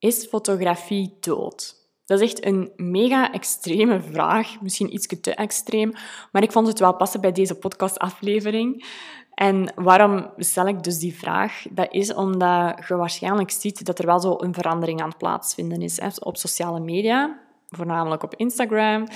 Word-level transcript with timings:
Is 0.00 0.26
fotografie 0.26 1.16
dood? 1.20 1.74
Dat 2.04 2.20
is 2.20 2.30
echt 2.30 2.44
een 2.44 2.72
mega 2.76 3.32
extreme 3.32 4.00
vraag, 4.00 4.60
misschien 4.60 4.94
iets 4.94 5.06
te 5.20 5.34
extreem, 5.34 5.92
maar 6.32 6.42
ik 6.42 6.52
vond 6.52 6.66
het 6.66 6.78
wel 6.78 6.96
passen 6.96 7.20
bij 7.20 7.32
deze 7.32 7.54
podcastaflevering. 7.54 8.86
En 9.34 9.72
waarom 9.74 10.30
stel 10.36 10.66
ik 10.66 10.82
dus 10.82 10.98
die 10.98 11.18
vraag? 11.18 11.62
Dat 11.70 11.92
is 11.92 12.14
omdat 12.14 12.84
je 12.88 12.96
waarschijnlijk 12.96 13.50
ziet 13.50 13.84
dat 13.84 13.98
er 13.98 14.06
wel 14.06 14.20
zo 14.20 14.34
een 14.38 14.54
verandering 14.54 15.00
aan 15.00 15.08
het 15.08 15.18
plaatsvinden 15.18 15.82
is 15.82 16.18
op 16.18 16.36
sociale 16.36 16.80
media, 16.80 17.40
voornamelijk 17.68 18.22
op 18.22 18.34
Instagram. 18.34 19.06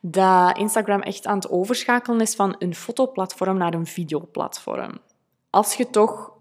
Dat 0.00 0.58
Instagram 0.58 1.00
echt 1.00 1.26
aan 1.26 1.36
het 1.36 1.50
overschakelen 1.50 2.20
is 2.20 2.34
van 2.34 2.56
een 2.58 2.74
fotoplatform 2.74 3.56
naar 3.56 3.74
een 3.74 3.86
videoplatform. 3.86 4.98
Als 5.50 5.74
je 5.74 5.90
toch 5.90 6.33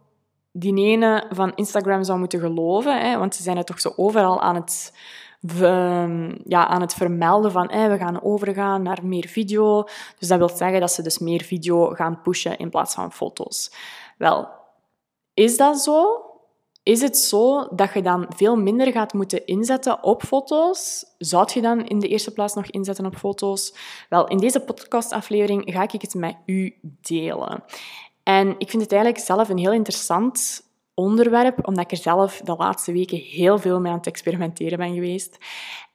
die 0.55 0.85
ene 0.85 1.25
van 1.29 1.51
Instagram 1.55 2.03
zou 2.03 2.19
moeten 2.19 2.39
geloven, 2.39 3.01
hè, 3.01 3.17
want 3.17 3.35
ze 3.35 3.43
zijn 3.43 3.57
het 3.57 3.67
toch 3.67 3.81
zo 3.81 3.93
overal 3.95 4.41
aan 4.41 4.55
het 4.55 4.93
we, 5.39 6.41
ja, 6.45 6.67
aan 6.67 6.81
het 6.81 6.93
vermelden 6.93 7.51
van 7.51 7.67
we 7.67 7.97
gaan 7.97 8.21
overgaan 8.21 8.81
naar 8.81 8.99
meer 9.03 9.27
video. 9.27 9.83
Dus 10.19 10.27
dat 10.27 10.37
wil 10.37 10.49
zeggen 10.49 10.79
dat 10.79 10.91
ze 10.91 11.01
dus 11.01 11.19
meer 11.19 11.41
video 11.41 11.89
gaan 11.89 12.21
pushen 12.21 12.57
in 12.57 12.69
plaats 12.69 12.93
van 12.93 13.11
foto's. 13.11 13.71
Wel, 14.17 14.49
is 15.33 15.57
dat 15.57 15.79
zo? 15.79 16.25
Is 16.83 17.01
het 17.01 17.17
zo 17.17 17.67
dat 17.75 17.93
je 17.93 18.01
dan 18.01 18.25
veel 18.29 18.55
minder 18.55 18.91
gaat 18.91 19.13
moeten 19.13 19.45
inzetten 19.45 20.03
op 20.03 20.23
foto's? 20.23 21.05
Zou 21.17 21.49
je 21.53 21.61
dan 21.61 21.85
in 21.85 21.99
de 21.99 22.07
eerste 22.07 22.31
plaats 22.31 22.53
nog 22.53 22.65
inzetten 22.65 23.05
op 23.05 23.15
foto's? 23.15 23.75
Wel, 24.09 24.27
in 24.27 24.37
deze 24.37 24.59
podcastaflevering 24.59 25.63
ga 25.65 25.81
ik 25.81 26.01
het 26.01 26.13
met 26.13 26.35
u 26.45 26.75
delen. 27.01 27.63
En 28.23 28.55
ik 28.57 28.69
vind 28.69 28.81
het 28.81 28.91
eigenlijk 28.91 29.23
zelf 29.23 29.49
een 29.49 29.57
heel 29.57 29.73
interessant 29.73 30.61
onderwerp, 30.93 31.67
omdat 31.67 31.83
ik 31.83 31.91
er 31.91 31.97
zelf 31.97 32.41
de 32.43 32.55
laatste 32.57 32.91
weken 32.91 33.17
heel 33.17 33.57
veel 33.57 33.79
mee 33.79 33.91
aan 33.91 33.97
het 33.97 34.07
experimenteren 34.07 34.77
ben 34.77 34.93
geweest. 34.93 35.37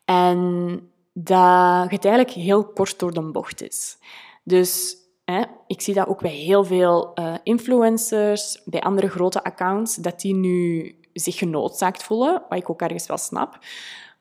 En 0.04 0.90
dat 1.12 1.90
het 1.90 2.04
eigenlijk 2.04 2.30
heel 2.30 2.64
kort 2.64 2.98
door 2.98 3.12
de 3.12 3.22
bocht 3.22 3.62
is. 3.62 3.98
Dus 4.44 4.96
hè, 5.24 5.42
ik 5.66 5.80
zie 5.80 5.94
dat 5.94 6.08
ook 6.08 6.20
bij 6.20 6.30
heel 6.30 6.64
veel 6.64 7.12
uh, 7.14 7.34
influencers, 7.42 8.60
bij 8.64 8.80
andere 8.80 9.08
grote 9.08 9.44
accounts, 9.44 9.94
dat 9.94 10.20
die 10.20 10.34
nu 10.34 10.94
zich 11.12 11.38
genoodzaakt 11.38 12.02
voelen, 12.02 12.42
wat 12.48 12.58
ik 12.58 12.70
ook 12.70 12.80
ergens 12.80 13.06
wel 13.06 13.18
snap, 13.18 13.58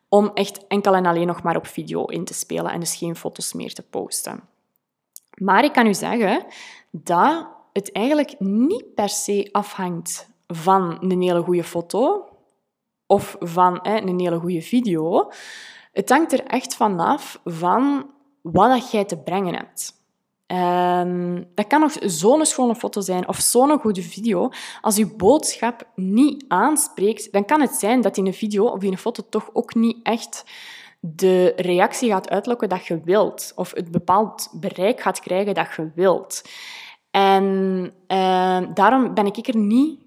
om 0.09 0.31
echt 0.33 0.67
enkel 0.67 0.95
en 0.95 1.05
alleen 1.05 1.27
nog 1.27 1.43
maar 1.43 1.55
op 1.55 1.67
video 1.67 2.05
in 2.05 2.25
te 2.25 2.33
spelen 2.33 2.71
en 2.71 2.79
dus 2.79 2.95
geen 2.95 3.15
foto's 3.15 3.53
meer 3.53 3.73
te 3.73 3.83
posten. 3.83 4.43
Maar 5.37 5.63
ik 5.63 5.73
kan 5.73 5.87
u 5.87 5.93
zeggen 5.93 6.45
dat 6.91 7.47
het 7.77 7.91
eigenlijk 7.91 8.39
niet 8.39 8.93
per 8.93 9.09
se 9.09 9.49
afhangt 9.51 10.29
van 10.47 10.97
een 10.99 11.21
hele 11.21 11.41
goede 11.41 11.63
foto 11.63 12.29
of 13.05 13.35
van 13.39 13.79
hè, 13.81 14.01
een 14.01 14.19
hele 14.19 14.39
goede 14.39 14.61
video. 14.61 15.31
Het 15.91 16.09
hangt 16.09 16.33
er 16.33 16.43
echt 16.43 16.75
vanaf 16.75 17.39
van 17.43 18.09
wat 18.41 18.69
dat 18.69 18.91
jij 18.91 19.05
te 19.05 19.17
brengen 19.17 19.55
hebt. 19.55 19.95
Um, 20.47 21.47
dat 21.53 21.67
kan 21.67 21.79
nog 21.79 21.95
zo'n 21.99 22.45
schone 22.45 22.75
foto 22.75 23.01
zijn 23.01 23.27
of 23.27 23.39
zo'n 23.39 23.79
goede 23.79 24.01
video. 24.01 24.49
Als 24.81 24.95
je 24.95 25.15
boodschap 25.15 25.87
niet 25.95 26.45
aanspreekt, 26.47 27.31
dan 27.31 27.45
kan 27.45 27.61
het 27.61 27.73
zijn 27.73 28.01
dat 28.01 28.17
in 28.17 28.25
een 28.25 28.33
video 28.33 28.65
of 28.65 28.83
in 28.83 28.91
een 28.91 28.97
foto 28.97 29.23
toch 29.29 29.49
ook 29.53 29.75
niet 29.75 29.97
echt 30.03 30.43
de 30.99 31.53
reactie 31.55 32.09
gaat 32.09 32.29
uitlokken 32.29 32.69
dat 32.69 32.85
je 32.85 33.01
wilt. 33.03 33.51
Of 33.55 33.71
het 33.73 33.91
bepaald 33.91 34.49
bereik 34.53 35.01
gaat 35.01 35.19
krijgen 35.19 35.53
dat 35.53 35.67
je 35.75 35.91
wilt. 35.95 36.41
En 37.17 37.43
uh, 38.07 38.59
daarom 38.73 39.13
ben 39.13 39.25
ik 39.25 39.47
er 39.47 39.57
niet 39.57 39.99
100% 39.99 40.03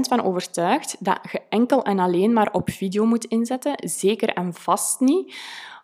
van 0.00 0.22
overtuigd 0.22 0.96
dat 0.98 1.18
je 1.32 1.42
enkel 1.48 1.82
en 1.82 1.98
alleen 1.98 2.32
maar 2.32 2.52
op 2.52 2.70
video 2.70 3.04
moet 3.04 3.24
inzetten. 3.24 3.74
Zeker 3.76 4.28
en 4.28 4.54
vast 4.54 5.00
niet. 5.00 5.34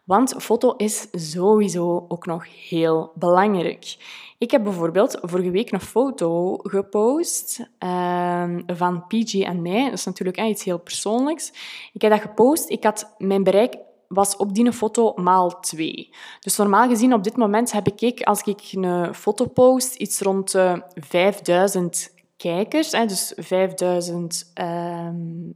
Want 0.04 0.34
foto 0.38 0.74
is 0.76 1.08
sowieso 1.12 2.04
ook 2.08 2.26
nog 2.26 2.68
heel 2.68 3.12
belangrijk. 3.14 3.96
Ik 4.38 4.50
heb 4.50 4.62
bijvoorbeeld 4.62 5.18
vorige 5.22 5.50
week 5.50 5.72
een 5.72 5.80
foto 5.80 6.56
gepost 6.56 7.70
uh, 7.84 8.44
van 8.66 9.06
PG 9.06 9.34
en 9.34 9.62
mij. 9.62 9.84
Dat 9.84 9.92
is 9.92 10.04
natuurlijk 10.04 10.40
iets 10.40 10.64
heel 10.64 10.78
persoonlijks. 10.78 11.52
Ik 11.92 12.02
heb 12.02 12.10
dat 12.10 12.20
gepost. 12.20 12.70
Ik 12.70 12.84
had 12.84 13.14
mijn 13.18 13.42
bereik 13.42 13.76
was 14.14 14.36
op 14.36 14.54
die 14.54 14.72
foto 14.72 15.12
maal 15.16 15.60
2. 15.60 16.10
Dus 16.40 16.56
normaal 16.56 16.88
gezien 16.88 17.14
op 17.14 17.24
dit 17.24 17.36
moment 17.36 17.72
heb 17.72 17.88
ik, 17.88 18.22
als 18.22 18.42
ik 18.42 18.60
een 18.72 19.14
foto 19.14 19.46
post, 19.46 19.94
iets 19.94 20.20
rond 20.20 20.52
de 20.52 20.82
5000 20.94 22.12
kijkers, 22.36 22.90
dus 22.90 23.32
5000 23.36 24.50
ehm, 24.54 25.14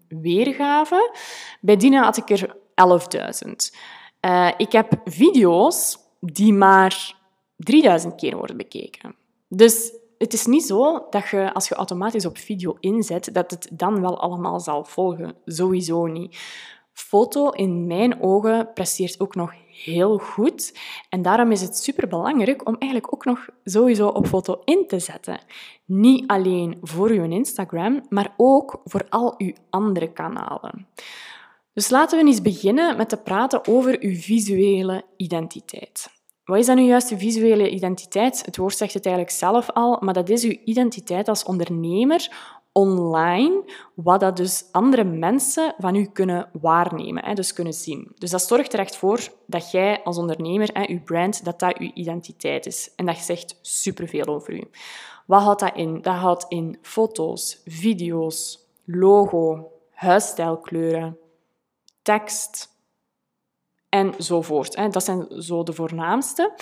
weergaven. 0.08 1.10
Bij 1.60 1.76
Dina 1.76 2.02
had 2.02 2.16
ik 2.16 2.30
er 2.30 2.56
11.000. 3.44 3.50
Uh, 4.20 4.50
ik 4.56 4.72
heb 4.72 5.00
video's 5.04 5.98
die 6.20 6.52
maar 6.52 7.14
3000 7.56 8.14
keer 8.14 8.36
worden 8.36 8.56
bekeken. 8.56 9.14
Dus 9.48 9.92
het 10.18 10.32
is 10.32 10.46
niet 10.46 10.64
zo 10.64 11.06
dat 11.10 11.28
je, 11.28 11.54
als 11.54 11.68
je 11.68 11.74
automatisch 11.74 12.26
op 12.26 12.38
video 12.38 12.76
inzet, 12.80 13.30
dat 13.32 13.50
het 13.50 13.68
dan 13.72 14.00
wel 14.00 14.20
allemaal 14.20 14.60
zal 14.60 14.84
volgen. 14.84 15.34
Sowieso 15.44 16.06
niet. 16.06 16.36
Foto, 16.94 17.48
in 17.48 17.86
mijn 17.86 18.22
ogen, 18.22 18.72
presteert 18.74 19.20
ook 19.20 19.34
nog 19.34 19.52
heel 19.84 20.18
goed. 20.18 20.78
En 21.08 21.22
daarom 21.22 21.52
is 21.52 21.60
het 21.60 21.76
superbelangrijk 21.76 22.68
om 22.68 22.76
eigenlijk 22.78 23.14
ook 23.14 23.24
nog 23.24 23.48
sowieso 23.64 24.08
op 24.08 24.26
foto 24.26 24.60
in 24.64 24.86
te 24.86 24.98
zetten. 24.98 25.40
Niet 25.84 26.26
alleen 26.26 26.78
voor 26.82 27.08
uw 27.08 27.30
Instagram, 27.30 28.06
maar 28.08 28.34
ook 28.36 28.80
voor 28.84 29.06
al 29.08 29.34
uw 29.38 29.52
andere 29.70 30.12
kanalen. 30.12 30.86
Dus 31.72 31.90
laten 31.90 32.18
we 32.18 32.26
eens 32.26 32.42
beginnen 32.42 32.96
met 32.96 33.08
te 33.08 33.16
praten 33.16 33.66
over 33.66 33.96
uw 34.00 34.14
visuele 34.14 35.04
identiteit. 35.16 36.08
Wat 36.44 36.58
is 36.58 36.66
dan 36.66 36.78
uw 36.78 36.86
juiste 36.86 37.18
visuele 37.18 37.70
identiteit? 37.70 38.44
Het 38.44 38.56
woord 38.56 38.76
zegt 38.76 38.94
het 38.94 39.06
eigenlijk 39.06 39.36
zelf 39.36 39.70
al, 39.70 39.98
maar 40.00 40.14
dat 40.14 40.28
is 40.28 40.44
uw 40.44 40.56
identiteit 40.64 41.28
als 41.28 41.44
ondernemer 41.44 42.30
online, 42.76 43.62
wat 43.94 44.20
dat 44.20 44.36
dus 44.36 44.64
andere 44.72 45.04
mensen 45.04 45.74
van 45.78 45.94
u 45.94 46.04
kunnen 46.04 46.48
waarnemen, 46.52 47.34
dus 47.34 47.52
kunnen 47.52 47.72
zien. 47.72 48.12
Dus 48.18 48.30
dat 48.30 48.42
zorgt 48.42 48.72
er 48.72 48.78
echt 48.78 48.96
voor 48.96 49.28
dat 49.46 49.70
jij 49.70 50.02
als 50.02 50.18
ondernemer, 50.18 50.90
je 50.90 51.00
brand, 51.00 51.44
dat 51.44 51.58
dat 51.58 51.78
je 51.78 51.92
identiteit 51.92 52.66
is. 52.66 52.90
En 52.96 53.06
dat 53.06 53.16
zegt 53.16 53.58
superveel 53.62 54.24
over 54.24 54.52
u. 54.52 54.64
Wat 55.26 55.42
houdt 55.42 55.60
dat 55.60 55.76
in? 55.76 56.02
Dat 56.02 56.14
houdt 56.14 56.46
in 56.48 56.78
foto's, 56.82 57.60
video's, 57.64 58.68
logo, 58.84 59.70
huisstijlkleuren, 59.90 61.18
tekst, 62.02 62.68
enzovoort. 63.88 64.92
Dat 64.92 65.04
zijn 65.04 65.42
zo 65.42 65.62
de 65.62 65.72
voornaamste. 65.72 66.52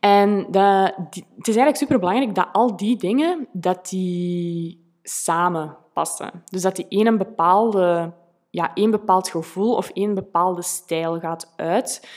En 0.00 0.46
dat, 0.50 0.94
het 0.96 1.48
is 1.48 1.56
eigenlijk 1.56 1.76
superbelangrijk 1.76 2.34
dat 2.34 2.48
al 2.52 2.76
die 2.76 2.96
dingen 2.96 3.48
dat 3.52 3.88
die 3.88 4.83
samenpassen. 5.04 6.44
Dus 6.44 6.62
dat 6.62 6.76
die 6.76 6.86
een, 6.88 7.18
bepaalde, 7.18 8.12
ja, 8.50 8.74
één 8.74 8.90
bepaald 8.90 9.28
gevoel 9.28 9.74
of 9.74 9.90
één 9.90 10.14
bepaalde 10.14 10.62
stijl 10.62 11.20
gaat 11.20 11.52
uit, 11.56 12.08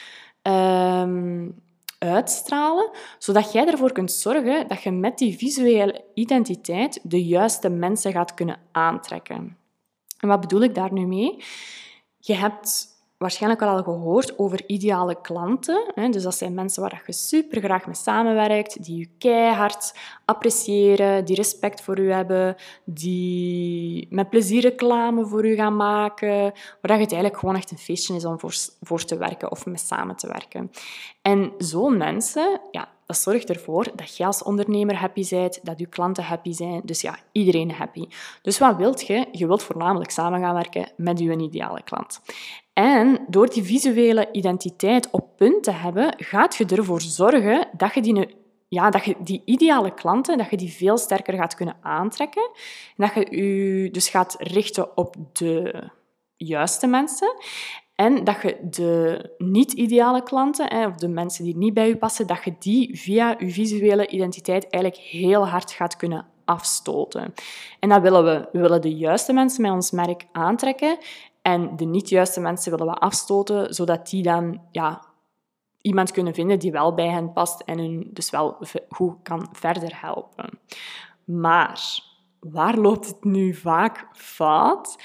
um, 0.41 1.65
uitstralen, 1.99 2.89
zodat 3.17 3.51
jij 3.51 3.67
ervoor 3.67 3.91
kunt 3.91 4.11
zorgen 4.11 4.67
dat 4.67 4.81
je 4.81 4.91
met 4.91 5.17
die 5.17 5.37
visuele 5.37 6.03
identiteit 6.13 6.99
de 7.03 7.25
juiste 7.25 7.69
mensen 7.69 8.11
gaat 8.11 8.33
kunnen 8.33 8.59
aantrekken. 8.71 9.57
En 10.19 10.27
wat 10.27 10.41
bedoel 10.41 10.61
ik 10.61 10.75
daar 10.75 10.93
nu 10.93 11.05
mee? 11.05 11.43
Je 12.17 12.33
hebt 12.33 12.87
waarschijnlijk 13.17 13.61
al 13.61 13.83
gehoord 13.83 14.39
over 14.39 14.63
ideale 14.67 15.21
klanten. 15.21 15.93
Dus 16.11 16.23
dat 16.23 16.35
zijn 16.35 16.53
mensen 16.53 16.81
waar 16.81 17.03
je 17.05 17.13
super 17.13 17.61
graag 17.61 17.85
mee 17.85 17.95
samenwerkt, 17.95 18.83
die 18.83 18.97
je 18.97 19.09
keihard 19.17 19.97
appreciëren, 20.25 21.25
die 21.25 21.35
respect 21.35 21.81
voor 21.81 21.99
u 21.99 22.11
hebben, 22.11 22.55
die 22.85 24.07
met 24.09 24.29
plezier 24.29 24.61
reclame 24.61 25.25
voor 25.25 25.45
u 25.45 25.55
gaan 25.55 25.75
maken, 25.75 26.53
waar 26.81 26.99
het 26.99 27.11
eigenlijk 27.11 27.37
gewoon 27.37 27.55
echt 27.55 27.71
een 27.71 27.77
feestje 27.77 28.15
is 28.15 28.25
om 28.25 28.39
voor, 28.39 28.55
voor 28.81 29.03
te 29.03 29.17
werken 29.17 29.51
of 29.51 29.65
mee 29.65 29.77
samen 29.77 30.15
te 30.15 30.27
werken. 30.27 30.71
En 31.21 31.51
zo'n 31.57 31.97
mensen, 31.97 32.61
ja, 32.71 32.89
dat 33.05 33.17
zorgt 33.17 33.49
ervoor 33.49 33.87
dat 33.95 34.17
jij 34.17 34.27
als 34.27 34.43
ondernemer 34.43 34.95
happy 34.95 35.29
bent, 35.29 35.65
dat 35.65 35.79
je 35.79 35.85
klanten 35.85 36.23
happy 36.23 36.51
zijn. 36.51 36.81
Dus 36.83 37.01
ja, 37.01 37.17
iedereen 37.31 37.71
happy. 37.71 38.07
Dus 38.41 38.57
wat 38.57 38.75
wilt 38.75 39.07
je? 39.07 39.25
Je 39.31 39.47
wilt 39.47 39.63
voornamelijk 39.63 40.11
samen 40.11 40.39
gaan 40.39 40.53
werken 40.53 40.91
met 40.95 41.19
je 41.19 41.37
ideale 41.37 41.83
klant. 41.83 42.21
En 42.77 43.19
door 43.27 43.49
die 43.49 43.63
visuele 43.63 44.31
identiteit 44.31 45.09
op 45.11 45.37
punt 45.37 45.63
te 45.63 45.71
hebben, 45.71 46.13
gaat 46.17 46.55
je 46.55 46.65
ervoor 46.65 47.01
zorgen 47.01 47.67
dat 47.77 47.93
je 47.93 48.01
die, 48.01 48.35
ja, 48.67 48.89
dat 48.89 49.05
je 49.05 49.15
die 49.19 49.41
ideale 49.45 49.93
klanten 49.93 50.37
dat 50.37 50.49
je 50.49 50.57
die 50.57 50.71
veel 50.71 50.97
sterker 50.97 51.33
gaat 51.33 51.55
kunnen 51.55 51.77
aantrekken. 51.81 52.49
En 52.97 53.07
dat 53.07 53.13
je 53.13 53.37
je 53.83 53.91
dus 53.91 54.09
gaat 54.09 54.35
richten 54.39 54.97
op 54.97 55.15
de 55.33 55.83
juiste 56.35 56.87
mensen. 56.87 57.35
En 57.95 58.23
dat 58.23 58.41
je 58.41 58.57
de 58.69 59.29
niet-ideale 59.37 60.23
klanten, 60.23 60.85
of 60.87 60.95
de 60.95 61.07
mensen 61.07 61.43
die 61.43 61.57
niet 61.57 61.73
bij 61.73 61.87
je 61.87 61.97
passen, 61.97 62.27
dat 62.27 62.43
je 62.43 62.55
die 62.59 62.99
via 62.99 63.35
je 63.39 63.49
visuele 63.49 64.07
identiteit 64.07 64.69
eigenlijk 64.69 65.03
heel 65.03 65.47
hard 65.47 65.71
gaat 65.71 65.95
kunnen 65.95 66.25
afstoten. 66.45 67.33
En 67.79 67.89
dat 67.89 68.01
willen 68.01 68.23
we. 68.23 68.47
We 68.51 68.59
willen 68.59 68.81
de 68.81 68.95
juiste 68.95 69.33
mensen 69.33 69.61
met 69.61 69.71
ons 69.71 69.91
merk 69.91 70.25
aantrekken 70.31 70.97
En 71.47 71.75
de 71.75 71.85
niet 71.85 72.09
juiste 72.09 72.39
mensen 72.39 72.71
willen 72.71 72.93
we 72.93 72.99
afstoten, 72.99 73.73
zodat 73.73 74.09
die 74.09 74.23
dan 74.23 74.61
ja, 74.71 75.05
iemand 75.81 76.11
kunnen 76.11 76.33
vinden 76.33 76.59
die 76.59 76.71
wel 76.71 76.93
bij 76.93 77.09
hen 77.09 77.33
past 77.33 77.61
en 77.61 77.77
hun 77.77 78.09
dus 78.13 78.29
wel 78.29 78.57
goed 78.89 79.15
kan 79.23 79.47
verder 79.51 80.01
helpen. 80.01 80.59
Maar 81.23 81.99
waar 82.39 82.77
loopt 82.77 83.07
het 83.07 83.23
nu 83.23 83.53
vaak 83.53 84.07
fout? 84.13 85.03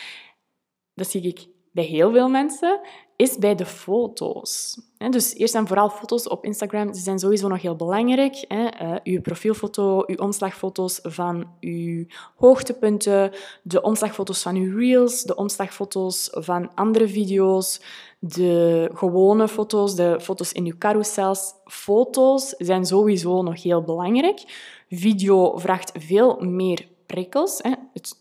Dat 0.94 1.06
zie 1.06 1.22
ik 1.22 1.46
bij 1.72 1.84
heel 1.84 2.12
veel 2.12 2.28
mensen, 2.28 2.80
is 3.22 3.38
bij 3.38 3.54
de 3.54 3.66
foto's. 3.66 4.80
Dus 5.10 5.34
eerst 5.34 5.54
en 5.54 5.66
vooral 5.66 5.90
foto's 5.90 6.28
op 6.28 6.44
Instagram 6.44 6.94
zijn 6.94 7.18
sowieso 7.18 7.48
nog 7.48 7.62
heel 7.62 7.76
belangrijk. 7.76 8.44
Uh, 8.48 8.96
uw 9.04 9.20
profielfoto, 9.20 10.02
uw 10.06 10.16
omslagfoto's 10.16 10.98
van 11.02 11.46
uw 11.60 12.04
hoogtepunten, 12.36 13.32
de 13.62 13.82
omslagfoto's 13.82 14.42
van 14.42 14.56
uw 14.56 14.76
reels, 14.76 15.22
de 15.22 15.34
omslagfoto's 15.34 16.28
van 16.32 16.74
andere 16.74 17.08
video's, 17.08 17.80
de 18.18 18.90
gewone 18.94 19.48
foto's, 19.48 19.94
de 19.94 20.20
foto's 20.20 20.52
in 20.52 20.66
uw 20.66 20.78
carousels. 20.78 21.54
Foto's 21.64 22.54
zijn 22.58 22.86
sowieso 22.86 23.42
nog 23.42 23.62
heel 23.62 23.82
belangrijk. 23.82 24.40
Video 24.88 25.56
vraagt 25.58 25.92
veel 25.98 26.36
meer 26.40 26.88
prikkels. 27.06 27.60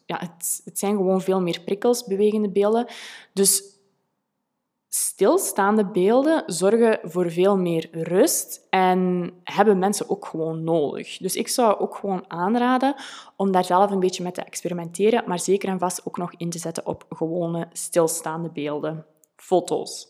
Ja, 0.05 0.19
het 0.19 0.61
zijn 0.73 0.95
gewoon 0.95 1.21
veel 1.21 1.41
meer 1.41 1.61
prikkels, 1.65 2.03
bewegende 2.03 2.49
beelden. 2.49 2.87
Dus 3.33 3.79
stilstaande 4.93 5.85
beelden 5.85 6.43
zorgen 6.45 6.99
voor 7.03 7.31
veel 7.31 7.57
meer 7.57 7.89
rust 7.91 8.67
en 8.69 9.31
hebben 9.43 9.79
mensen 9.79 10.09
ook 10.09 10.25
gewoon 10.25 10.63
nodig. 10.63 11.17
Dus 11.17 11.35
ik 11.35 11.47
zou 11.47 11.79
ook 11.79 11.95
gewoon 11.95 12.25
aanraden 12.27 12.95
om 13.35 13.51
daar 13.51 13.65
zelf 13.65 13.91
een 13.91 13.99
beetje 13.99 14.23
mee 14.23 14.31
te 14.31 14.43
experimenteren, 14.43 15.23
maar 15.27 15.39
zeker 15.39 15.69
en 15.69 15.79
vast 15.79 16.05
ook 16.05 16.17
nog 16.17 16.33
in 16.37 16.49
te 16.49 16.57
zetten 16.57 16.85
op 16.85 17.05
gewone 17.09 17.67
stilstaande 17.71 18.49
beelden, 18.49 19.05
foto's. 19.35 20.07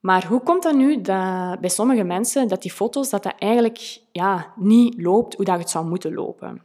Maar 0.00 0.26
hoe 0.26 0.40
komt 0.40 0.62
dat 0.62 0.74
nu 0.74 1.00
dat 1.00 1.60
bij 1.60 1.70
sommige 1.70 2.04
mensen 2.04 2.48
dat 2.48 2.62
die 2.62 2.72
foto's 2.72 3.10
dat 3.10 3.22
dat 3.22 3.34
eigenlijk 3.38 4.00
ja, 4.12 4.52
niet 4.56 5.02
loopt 5.02 5.34
hoe 5.34 5.44
dat 5.44 5.58
het 5.58 5.70
zou 5.70 5.86
moeten 5.86 6.14
lopen? 6.14 6.62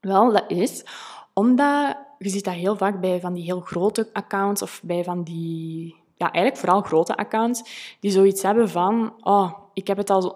Wel, 0.00 0.32
dat 0.32 0.44
is 0.48 0.84
omdat 1.32 1.96
je 2.18 2.28
ziet 2.28 2.44
dat 2.44 2.54
heel 2.54 2.76
vaak 2.76 3.00
bij 3.00 3.20
van 3.20 3.32
die 3.32 3.44
heel 3.44 3.60
grote 3.60 4.08
accounts 4.12 4.62
of 4.62 4.80
bij 4.84 5.04
van 5.04 5.22
die 5.22 5.99
ja, 6.20 6.32
eigenlijk 6.32 6.56
vooral 6.56 6.80
grote 6.80 7.16
accounts, 7.16 7.62
die 8.00 8.10
zoiets 8.10 8.42
hebben 8.42 8.68
van, 8.68 9.12
oh, 9.20 9.52
ik 9.72 9.86
heb, 9.86 9.96
het 9.96 10.10
als 10.10 10.34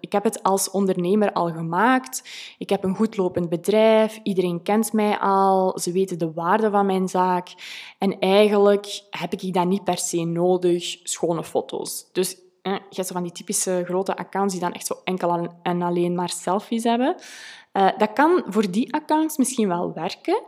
ik 0.00 0.12
heb 0.12 0.24
het 0.24 0.42
als 0.42 0.70
ondernemer 0.70 1.32
al 1.32 1.52
gemaakt, 1.52 2.22
ik 2.58 2.70
heb 2.70 2.84
een 2.84 2.94
goed 2.94 3.16
lopend 3.16 3.48
bedrijf, 3.48 4.20
iedereen 4.22 4.62
kent 4.62 4.92
mij 4.92 5.18
al, 5.18 5.78
ze 5.78 5.92
weten 5.92 6.18
de 6.18 6.32
waarde 6.32 6.70
van 6.70 6.86
mijn 6.86 7.08
zaak 7.08 7.48
en 7.98 8.18
eigenlijk 8.18 9.02
heb 9.10 9.32
ik 9.32 9.54
dat 9.54 9.66
niet 9.66 9.84
per 9.84 9.98
se 9.98 10.24
nodig, 10.24 10.98
schone 11.02 11.44
foto's. 11.44 12.08
Dus 12.12 12.36
eh, 12.62 12.72
je 12.72 12.94
hebt 12.94 13.06
zo 13.06 13.14
van 13.14 13.22
die 13.22 13.32
typische 13.32 13.82
grote 13.84 14.16
accounts 14.16 14.52
die 14.52 14.62
dan 14.62 14.72
echt 14.72 14.86
zo 14.86 15.00
enkel 15.04 15.48
en 15.62 15.82
alleen 15.82 16.14
maar 16.14 16.30
selfies 16.30 16.84
hebben. 16.84 17.16
Uh, 17.72 17.88
dat 17.98 18.12
kan 18.12 18.42
voor 18.46 18.70
die 18.70 18.94
accounts 18.94 19.36
misschien 19.36 19.68
wel 19.68 19.92
werken, 19.92 20.42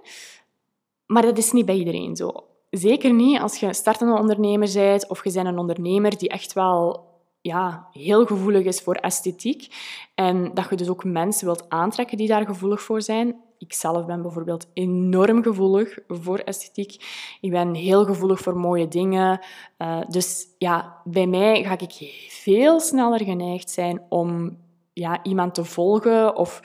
maar 1.06 1.22
dat 1.22 1.38
is 1.38 1.52
niet 1.52 1.66
bij 1.66 1.76
iedereen 1.76 2.16
zo. 2.16 2.51
Zeker 2.72 3.12
niet 3.12 3.40
als 3.40 3.56
je 3.56 3.74
startende 3.74 4.18
ondernemer 4.18 4.70
bent 4.72 5.08
of 5.08 5.24
je 5.24 5.32
bent 5.32 5.46
een 5.46 5.58
ondernemer 5.58 6.18
die 6.18 6.28
echt 6.28 6.52
wel 6.52 7.10
ja, 7.40 7.88
heel 7.90 8.26
gevoelig 8.26 8.64
is 8.64 8.80
voor 8.80 8.94
esthetiek. 8.94 9.74
En 10.14 10.54
dat 10.54 10.66
je 10.70 10.76
dus 10.76 10.88
ook 10.88 11.04
mensen 11.04 11.46
wilt 11.46 11.68
aantrekken 11.68 12.16
die 12.16 12.28
daar 12.28 12.46
gevoelig 12.46 12.82
voor 12.82 13.02
zijn. 13.02 13.36
Ik 13.58 13.72
zelf 13.72 14.06
ben 14.06 14.22
bijvoorbeeld 14.22 14.66
enorm 14.74 15.42
gevoelig 15.42 15.98
voor 16.08 16.38
esthetiek. 16.38 16.92
Ik 17.40 17.50
ben 17.50 17.74
heel 17.74 18.04
gevoelig 18.04 18.40
voor 18.40 18.56
mooie 18.56 18.88
dingen. 18.88 19.40
Uh, 19.78 20.00
dus 20.08 20.46
ja, 20.58 21.00
bij 21.04 21.26
mij 21.26 21.64
ga 21.64 21.78
ik 21.78 22.26
veel 22.28 22.80
sneller 22.80 23.24
geneigd 23.24 23.70
zijn 23.70 24.02
om 24.08 24.58
ja, 24.92 25.22
iemand 25.22 25.54
te 25.54 25.64
volgen 25.64 26.36
of 26.36 26.60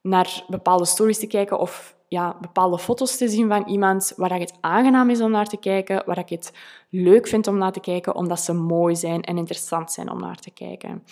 naar 0.00 0.44
bepaalde 0.48 0.84
stories 0.84 1.18
te 1.18 1.26
kijken 1.26 1.58
of 1.58 1.93
ja, 2.14 2.36
bepaalde 2.40 2.78
foto's 2.78 3.16
te 3.16 3.28
zien 3.28 3.48
van 3.48 3.66
iemand 3.66 4.12
waar 4.16 4.38
het 4.38 4.54
aangenaam 4.60 5.10
is 5.10 5.20
om 5.20 5.30
naar 5.30 5.46
te 5.46 5.56
kijken, 5.56 6.02
waar 6.06 6.18
ik 6.18 6.28
het 6.28 6.52
leuk 6.88 7.26
vind 7.26 7.46
om 7.46 7.58
naar 7.58 7.72
te 7.72 7.80
kijken, 7.80 8.14
omdat 8.14 8.40
ze 8.40 8.52
mooi 8.52 8.96
zijn 8.96 9.22
en 9.22 9.38
interessant 9.38 9.92
zijn 9.92 10.10
om 10.10 10.20
naar 10.20 10.36
te 10.36 10.50
kijken. 10.50 11.02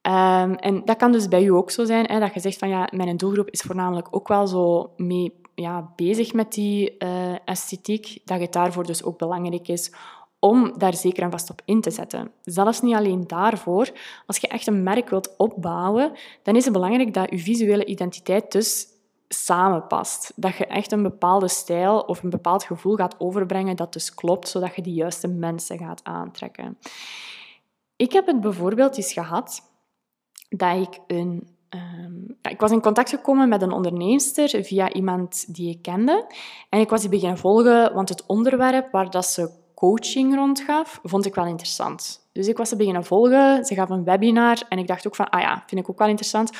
Ehm, 0.00 0.52
en 0.52 0.84
dat 0.84 0.96
kan 0.96 1.12
dus 1.12 1.28
bij 1.28 1.44
u 1.44 1.48
ook 1.48 1.70
zo 1.70 1.84
zijn, 1.84 2.06
hè, 2.06 2.20
dat 2.20 2.34
je 2.34 2.40
zegt 2.40 2.58
van 2.58 2.68
ja, 2.68 2.88
mijn 2.92 3.16
doelgroep 3.16 3.50
is 3.50 3.60
voornamelijk 3.60 4.08
ook 4.10 4.28
wel 4.28 4.46
zo 4.46 4.92
mee 4.96 5.42
ja, 5.54 5.92
bezig 5.96 6.32
met 6.32 6.52
die 6.52 6.94
uh, 6.98 7.34
esthetiek, 7.44 8.20
dat 8.24 8.40
het 8.40 8.52
daarvoor 8.52 8.86
dus 8.86 9.04
ook 9.04 9.18
belangrijk 9.18 9.68
is 9.68 9.92
om 10.38 10.72
daar 10.78 10.94
zeker 10.94 11.22
en 11.22 11.30
vast 11.30 11.50
op 11.50 11.62
in 11.64 11.80
te 11.80 11.90
zetten. 11.90 12.30
Zelfs 12.42 12.80
niet 12.80 12.94
alleen 12.94 13.26
daarvoor. 13.26 13.90
Als 14.26 14.36
je 14.36 14.48
echt 14.48 14.66
een 14.66 14.82
merk 14.82 15.08
wilt 15.08 15.34
opbouwen, 15.36 16.12
dan 16.42 16.56
is 16.56 16.64
het 16.64 16.72
belangrijk 16.72 17.14
dat 17.14 17.30
je 17.30 17.38
visuele 17.38 17.84
identiteit 17.84 18.52
dus 18.52 18.86
samenpast. 19.34 20.32
Dat 20.36 20.56
je 20.56 20.66
echt 20.66 20.92
een 20.92 21.02
bepaalde 21.02 21.48
stijl 21.48 22.00
of 22.00 22.22
een 22.22 22.30
bepaald 22.30 22.64
gevoel 22.64 22.96
gaat 22.96 23.20
overbrengen 23.20 23.76
dat 23.76 23.92
dus 23.92 24.14
klopt, 24.14 24.48
zodat 24.48 24.74
je 24.74 24.82
de 24.82 24.92
juiste 24.92 25.28
mensen 25.28 25.78
gaat 25.78 26.04
aantrekken. 26.04 26.78
Ik 27.96 28.12
heb 28.12 28.26
het 28.26 28.40
bijvoorbeeld 28.40 28.96
eens 28.96 29.12
gehad 29.12 29.62
dat 30.48 30.76
ik 30.76 31.00
een... 31.06 31.48
Um, 31.70 32.38
ik 32.42 32.60
was 32.60 32.70
in 32.70 32.80
contact 32.80 33.10
gekomen 33.10 33.48
met 33.48 33.62
een 33.62 33.72
onderneemster 33.72 34.64
via 34.64 34.92
iemand 34.92 35.54
die 35.54 35.70
ik 35.70 35.82
kende. 35.82 36.26
En 36.68 36.80
ik 36.80 36.88
was 36.88 37.00
die 37.00 37.10
beginnen 37.10 37.38
volgen, 37.38 37.94
want 37.94 38.08
het 38.08 38.26
onderwerp 38.26 38.92
waar 38.92 39.10
dat 39.10 39.26
ze 39.26 39.50
coaching 39.84 40.34
rondgaf, 40.34 41.00
vond 41.02 41.26
ik 41.26 41.34
wel 41.34 41.46
interessant. 41.46 42.28
Dus 42.32 42.48
ik 42.48 42.56
was 42.56 42.68
ze 42.68 42.76
beginnen 42.76 43.04
volgen. 43.04 43.64
Ze 43.64 43.74
gaf 43.74 43.90
een 43.90 44.04
webinar 44.04 44.62
en 44.68 44.78
ik 44.78 44.86
dacht 44.86 45.06
ook 45.06 45.14
van, 45.14 45.28
ah 45.28 45.40
ja, 45.40 45.62
vind 45.66 45.80
ik 45.80 45.90
ook 45.90 45.98
wel 45.98 46.08
interessant. 46.08 46.50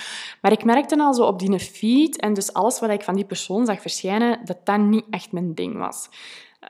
Maar 0.40 0.52
ik 0.52 0.64
merkte 0.64 0.98
al 0.98 1.14
zo 1.14 1.22
op 1.24 1.38
die 1.38 1.58
feed 1.58 2.20
en 2.20 2.34
dus 2.34 2.52
alles 2.52 2.80
wat 2.80 2.90
ik 2.90 3.02
van 3.02 3.14
die 3.14 3.24
persoon 3.24 3.66
zag 3.66 3.80
verschijnen, 3.80 4.40
dat 4.44 4.58
dat 4.64 4.78
niet 4.78 5.04
echt 5.10 5.32
mijn 5.32 5.54
ding 5.54 5.78
was. 5.78 6.08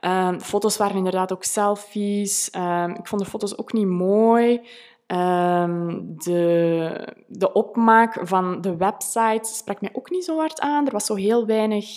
Um, 0.01 0.41
foto's 0.41 0.77
waren 0.77 0.95
inderdaad 0.95 1.33
ook 1.33 1.43
selfies. 1.43 2.49
Um, 2.55 2.95
ik 2.95 3.07
vond 3.07 3.21
de 3.21 3.29
foto's 3.29 3.57
ook 3.57 3.73
niet 3.73 3.87
mooi. 3.87 4.61
Um, 5.07 6.15
de, 6.17 7.13
de 7.27 7.53
opmaak 7.53 8.19
van 8.21 8.61
de 8.61 8.77
website 8.77 9.53
sprak 9.53 9.81
mij 9.81 9.89
ook 9.93 10.09
niet 10.09 10.25
zo 10.25 10.37
hard 10.37 10.59
aan. 10.59 10.85
Er 10.85 10.91
was 10.91 11.05
zo 11.05 11.15
heel 11.15 11.45
weinig 11.45 11.87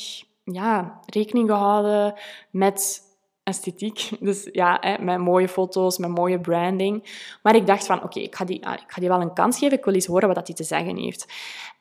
ja, 0.45 1.01
rekening 1.07 1.49
gehouden 1.49 2.15
met 2.51 3.07
esthetiek. 3.49 4.09
Dus 4.21 4.49
ja, 4.53 4.79
hè, 4.81 5.05
met 5.05 5.19
mooie 5.19 5.49
foto's, 5.49 5.99
met 5.99 6.11
mooie 6.11 6.41
branding. 6.41 7.05
Maar 7.43 7.55
ik 7.55 7.67
dacht 7.67 7.87
van, 7.87 8.03
oké, 8.03 8.21
ik, 8.21 8.35
ga 8.35 8.45
die, 8.45 8.67
ah, 8.67 8.73
ik 8.73 8.93
ga 8.93 9.01
die 9.01 9.09
wel 9.09 9.21
een 9.21 9.33
kans 9.33 9.59
geven. 9.59 9.79
Ik 9.79 9.85
wil 9.85 9.95
eens 9.95 10.07
horen 10.07 10.29
wat 10.29 10.47
hij 10.47 10.57
te 10.57 10.65
zeggen 10.65 10.97
heeft. 10.97 11.27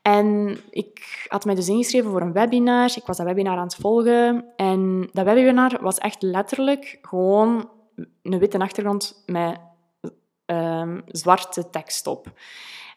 En 0.01 0.57
ik 0.69 1.25
had 1.27 1.45
mij 1.45 1.55
dus 1.55 1.67
ingeschreven 1.67 2.12
voor 2.12 2.21
een 2.21 2.33
webinar. 2.33 2.91
Ik 2.95 3.05
was 3.05 3.17
dat 3.17 3.25
webinar 3.25 3.57
aan 3.57 3.63
het 3.63 3.75
volgen. 3.75 4.45
En 4.55 5.09
dat 5.12 5.25
webinar 5.25 5.77
was 5.81 5.97
echt 5.97 6.21
letterlijk 6.21 7.00
gewoon 7.01 7.69
een 8.21 8.39
witte 8.39 8.59
achtergrond 8.59 9.24
met 9.25 9.59
um, 10.45 11.03
zwarte 11.07 11.69
tekst 11.69 12.07
op. 12.07 12.31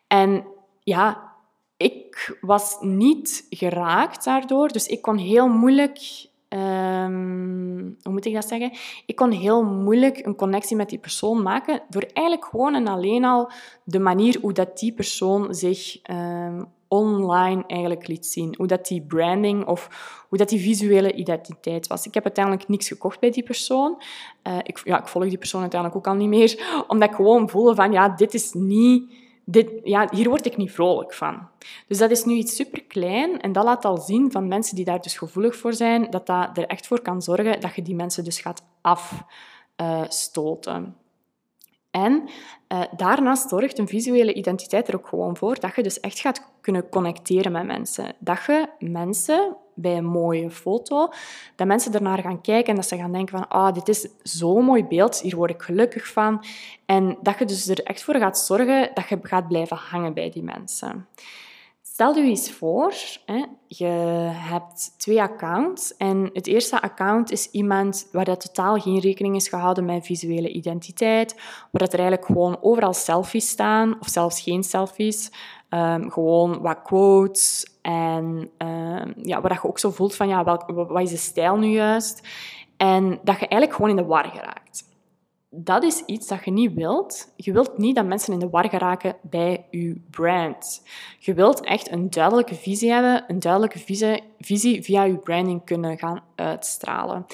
En 0.07 0.45
ja, 0.83 1.33
ik 1.77 2.39
was 2.41 2.77
niet 2.81 3.47
geraakt 3.50 4.25
daardoor. 4.25 4.69
Dus 4.69 4.87
ik 4.87 5.03
kon 5.03 5.17
heel 5.17 5.49
moeilijk 5.49 6.29
Um, 6.54 7.97
hoe 8.02 8.12
moet 8.12 8.25
ik 8.25 8.35
dat 8.35 8.49
zeggen? 8.49 8.73
Ik 9.07 9.16
kon 9.16 9.30
heel 9.30 9.64
moeilijk 9.64 10.26
een 10.26 10.37
connectie 10.37 10.76
met 10.76 10.88
die 10.88 10.99
persoon 10.99 11.42
maken 11.42 11.83
door 11.88 12.02
eigenlijk 12.12 12.47
gewoon 12.47 12.75
en 12.75 12.87
alleen 12.87 13.25
al 13.25 13.50
de 13.85 13.99
manier 13.99 14.38
hoe 14.40 14.52
dat 14.52 14.78
die 14.78 14.92
persoon 14.92 15.54
zich 15.54 16.11
um, 16.11 16.66
online 16.88 17.64
eigenlijk 17.66 18.07
liet 18.07 18.26
zien. 18.26 18.54
Hoe 18.57 18.66
dat 18.66 18.87
die 18.87 19.02
branding 19.02 19.66
of 19.66 19.88
hoe 20.28 20.38
dat 20.38 20.49
die 20.49 20.61
visuele 20.61 21.12
identiteit 21.12 21.87
was. 21.87 22.07
Ik 22.07 22.14
heb 22.14 22.25
uiteindelijk 22.25 22.69
niks 22.69 22.88
gekocht 22.88 23.21
bij 23.21 23.30
die 23.30 23.42
persoon. 23.42 24.02
Uh, 24.49 24.59
ik, 24.62 24.80
ja, 24.85 25.00
ik 25.00 25.09
volg 25.09 25.28
die 25.28 25.38
persoon 25.38 25.61
uiteindelijk 25.61 26.00
ook 26.00 26.12
al 26.12 26.19
niet 26.19 26.28
meer, 26.28 26.64
omdat 26.88 27.09
ik 27.09 27.14
gewoon 27.14 27.49
voelde 27.49 27.75
van, 27.75 27.92
ja, 27.92 28.09
dit 28.09 28.35
is 28.35 28.52
niet 28.52 29.12
dit, 29.45 29.71
ja, 29.83 30.09
hier 30.11 30.29
word 30.29 30.47
ik 30.47 30.57
niet 30.57 30.73
vrolijk 30.73 31.15
van. 31.15 31.49
Dus 31.87 31.99
dat 31.99 32.11
is 32.11 32.25
nu 32.25 32.35
iets 32.35 32.57
superklein 32.57 33.41
en 33.41 33.53
dat 33.53 33.65
laat 33.65 33.85
al 33.85 33.97
zien 33.97 34.33
van 34.33 34.49
mensen 34.49 34.77
die 34.77 34.85
daar 34.85 35.01
dus 35.01 35.19
gevoelig 35.19 35.57
voor 35.57 35.73
zijn, 35.73 36.11
dat 36.11 36.27
dat 36.27 36.59
er 36.59 36.67
echt 36.67 36.87
voor 36.87 37.01
kan 37.01 37.23
zorgen 37.23 37.61
dat 37.61 37.75
je 37.75 37.83
die 37.83 37.95
mensen 37.95 38.25
dus 38.25 38.41
gaat 38.41 38.63
afstoten. 39.77 40.97
En 41.91 42.29
uh, 42.69 42.83
daarnaast 42.97 43.49
zorgt 43.49 43.79
een 43.79 43.89
visuele 43.89 44.35
identiteit 44.35 44.89
er 44.89 44.95
ook 44.95 45.09
gewoon 45.09 45.37
voor 45.37 45.61
dat 45.61 45.75
je 45.75 45.83
dus 45.83 46.01
echt 46.01 46.21
gaat 46.21 46.53
kunnen 46.61 46.89
connecteren 46.89 47.53
met 47.53 47.67
mensen. 47.67 48.15
Dat 48.19 48.45
je 48.47 48.69
mensen 48.79 49.57
bij 49.81 49.97
een 49.97 50.05
mooie 50.05 50.51
foto, 50.51 51.09
dat 51.57 51.67
mensen 51.67 51.95
ernaar 51.95 52.19
gaan 52.19 52.41
kijken 52.41 52.71
en 52.71 52.77
dat 52.77 52.89
ze 52.89 52.97
gaan 52.97 53.13
denken 53.13 53.39
van 53.39 53.49
ah, 53.49 53.75
dit 53.75 53.89
is 53.89 54.09
zo'n 54.23 54.65
mooi 54.65 54.85
beeld, 54.85 55.21
hier 55.21 55.37
word 55.37 55.51
ik 55.51 55.63
gelukkig 55.63 56.09
van. 56.09 56.45
En 56.87 57.17
dat 57.23 57.39
je 57.39 57.45
dus 57.45 57.69
er 57.69 57.83
echt 57.83 58.03
voor 58.03 58.17
gaat 58.17 58.39
zorgen 58.39 58.91
dat 58.95 59.09
je 59.09 59.19
gaat 59.23 59.49
blijven 59.49 59.77
hangen 59.77 60.15
bij 60.15 60.31
die 60.31 60.43
mensen. 60.43 61.07
Stel 62.01 62.15
je 62.15 62.23
eens 62.23 62.51
voor, 62.51 62.95
hè, 63.27 63.45
je 63.67 63.87
hebt 64.33 64.95
twee 64.97 65.23
accounts 65.23 65.97
en 65.97 66.31
het 66.33 66.47
eerste 66.47 66.83
account 66.83 67.31
is 67.31 67.51
iemand 67.51 68.09
waar 68.13 68.25
dat 68.25 68.41
totaal 68.41 68.81
geen 68.81 68.99
rekening 68.99 69.37
is 69.37 69.49
gehouden 69.49 69.85
met 69.85 70.07
visuele 70.07 70.49
identiteit, 70.49 71.35
waar 71.71 71.81
dat 71.83 71.93
er 71.93 71.99
eigenlijk 71.99 72.27
gewoon 72.27 72.59
overal 72.61 72.93
selfies 72.93 73.49
staan, 73.49 74.01
of 74.01 74.09
zelfs 74.09 74.41
geen 74.41 74.63
selfies, 74.63 75.31
um, 75.71 76.11
gewoon 76.11 76.61
wat 76.61 76.83
quotes 76.83 77.79
en 77.83 78.50
um, 78.59 79.15
ja, 79.23 79.41
waar 79.41 79.53
je 79.53 79.69
ook 79.69 79.79
zo 79.79 79.91
voelt 79.91 80.15
van 80.15 80.29
ja, 80.29 80.45
welk, 80.45 80.71
wat 80.71 81.03
is 81.03 81.11
de 81.11 81.17
stijl 81.17 81.57
nu 81.57 81.69
juist? 81.69 82.29
En 82.77 83.09
dat 83.09 83.41
je 83.41 83.49
eigenlijk 83.49 83.73
gewoon 83.73 83.91
in 83.91 83.97
de 83.97 84.05
war 84.05 84.25
geraakt 84.25 84.89
dat 85.50 85.83
is 85.83 86.03
iets 86.07 86.27
dat 86.27 86.45
je 86.45 86.50
niet 86.50 86.75
wilt. 86.75 87.33
Je 87.37 87.53
wilt 87.53 87.79
niet 87.79 87.97
dat 87.97 88.07
mensen 88.07 88.33
in 88.33 88.39
de 88.39 88.49
war 88.49 88.69
geraken 88.69 89.17
bij 89.23 89.67
je 89.71 90.00
brand. 90.11 90.83
Je 91.19 91.35
wilt 91.35 91.61
echt 91.61 91.91
een 91.91 92.11
duidelijke 92.11 92.55
visie 92.55 92.93
hebben, 92.93 93.25
een 93.29 93.39
duidelijke 93.39 93.79
visie, 93.79 94.23
visie 94.39 94.83
via 94.83 95.05
je 95.05 95.17
branding 95.17 95.65
kunnen 95.65 95.99
gaan 95.99 96.23
uitstralen. 96.35 97.27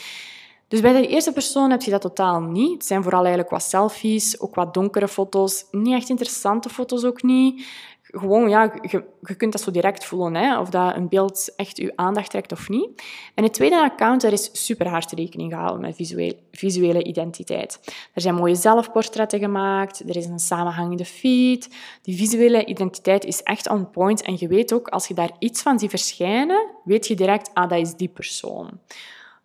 Dus 0.69 0.81
bij 0.81 0.93
de 0.93 1.07
eerste 1.07 1.33
persoon 1.33 1.71
heb 1.71 1.83
je 1.83 1.91
dat 1.91 2.01
totaal 2.01 2.41
niet. 2.41 2.73
Het 2.73 2.87
zijn 2.87 3.03
vooral 3.03 3.21
eigenlijk 3.21 3.51
wat 3.51 3.63
selfies, 3.63 4.41
ook 4.41 4.55
wat 4.55 4.75
donkere 4.75 5.09
foto's. 5.09 5.67
Niet 5.71 5.95
echt 5.95 6.09
interessante 6.09 6.69
foto's 6.69 7.05
ook 7.05 7.23
niet 7.23 7.67
gewoon, 8.11 8.49
ja, 8.49 8.73
je, 8.83 9.05
je 9.21 9.35
kunt 9.35 9.53
dat 9.53 9.61
zo 9.61 9.71
direct 9.71 10.05
voelen, 10.05 10.35
hè, 10.35 10.59
of 10.59 10.69
dat 10.69 10.97
een 10.97 11.09
beeld 11.09 11.53
echt 11.57 11.77
je 11.77 11.93
aandacht 11.97 12.31
trekt 12.31 12.53
of 12.53 12.69
niet. 12.69 13.03
En 13.35 13.45
het 13.45 13.53
tweede 13.53 13.81
account, 13.81 14.21
daar 14.21 14.33
is 14.33 14.67
super 14.67 14.89
hard 14.89 15.13
rekening 15.13 15.53
gehouden 15.53 15.81
met 15.81 15.97
visuele, 15.97 16.37
visuele 16.51 17.05
identiteit. 17.05 17.81
Er 18.15 18.21
zijn 18.21 18.35
mooie 18.35 18.55
zelfportretten 18.55 19.39
gemaakt, 19.39 20.09
er 20.09 20.17
is 20.17 20.27
een 20.27 20.39
samenhangende 20.39 21.05
feed. 21.05 21.69
Die 22.03 22.17
visuele 22.17 22.65
identiteit 22.65 23.25
is 23.25 23.43
echt 23.43 23.69
on 23.69 23.91
point 23.91 24.23
en 24.23 24.37
je 24.39 24.49
weet 24.49 24.73
ook, 24.73 24.89
als 24.89 25.07
je 25.07 25.15
daar 25.15 25.31
iets 25.39 25.63
van 25.63 25.79
ziet 25.79 25.91
verschijnen, 25.91 26.67
weet 26.85 27.07
je 27.07 27.15
direct, 27.15 27.51
ah, 27.55 27.69
dat 27.69 27.79
is 27.79 27.95
die 27.95 28.09
persoon. 28.09 28.81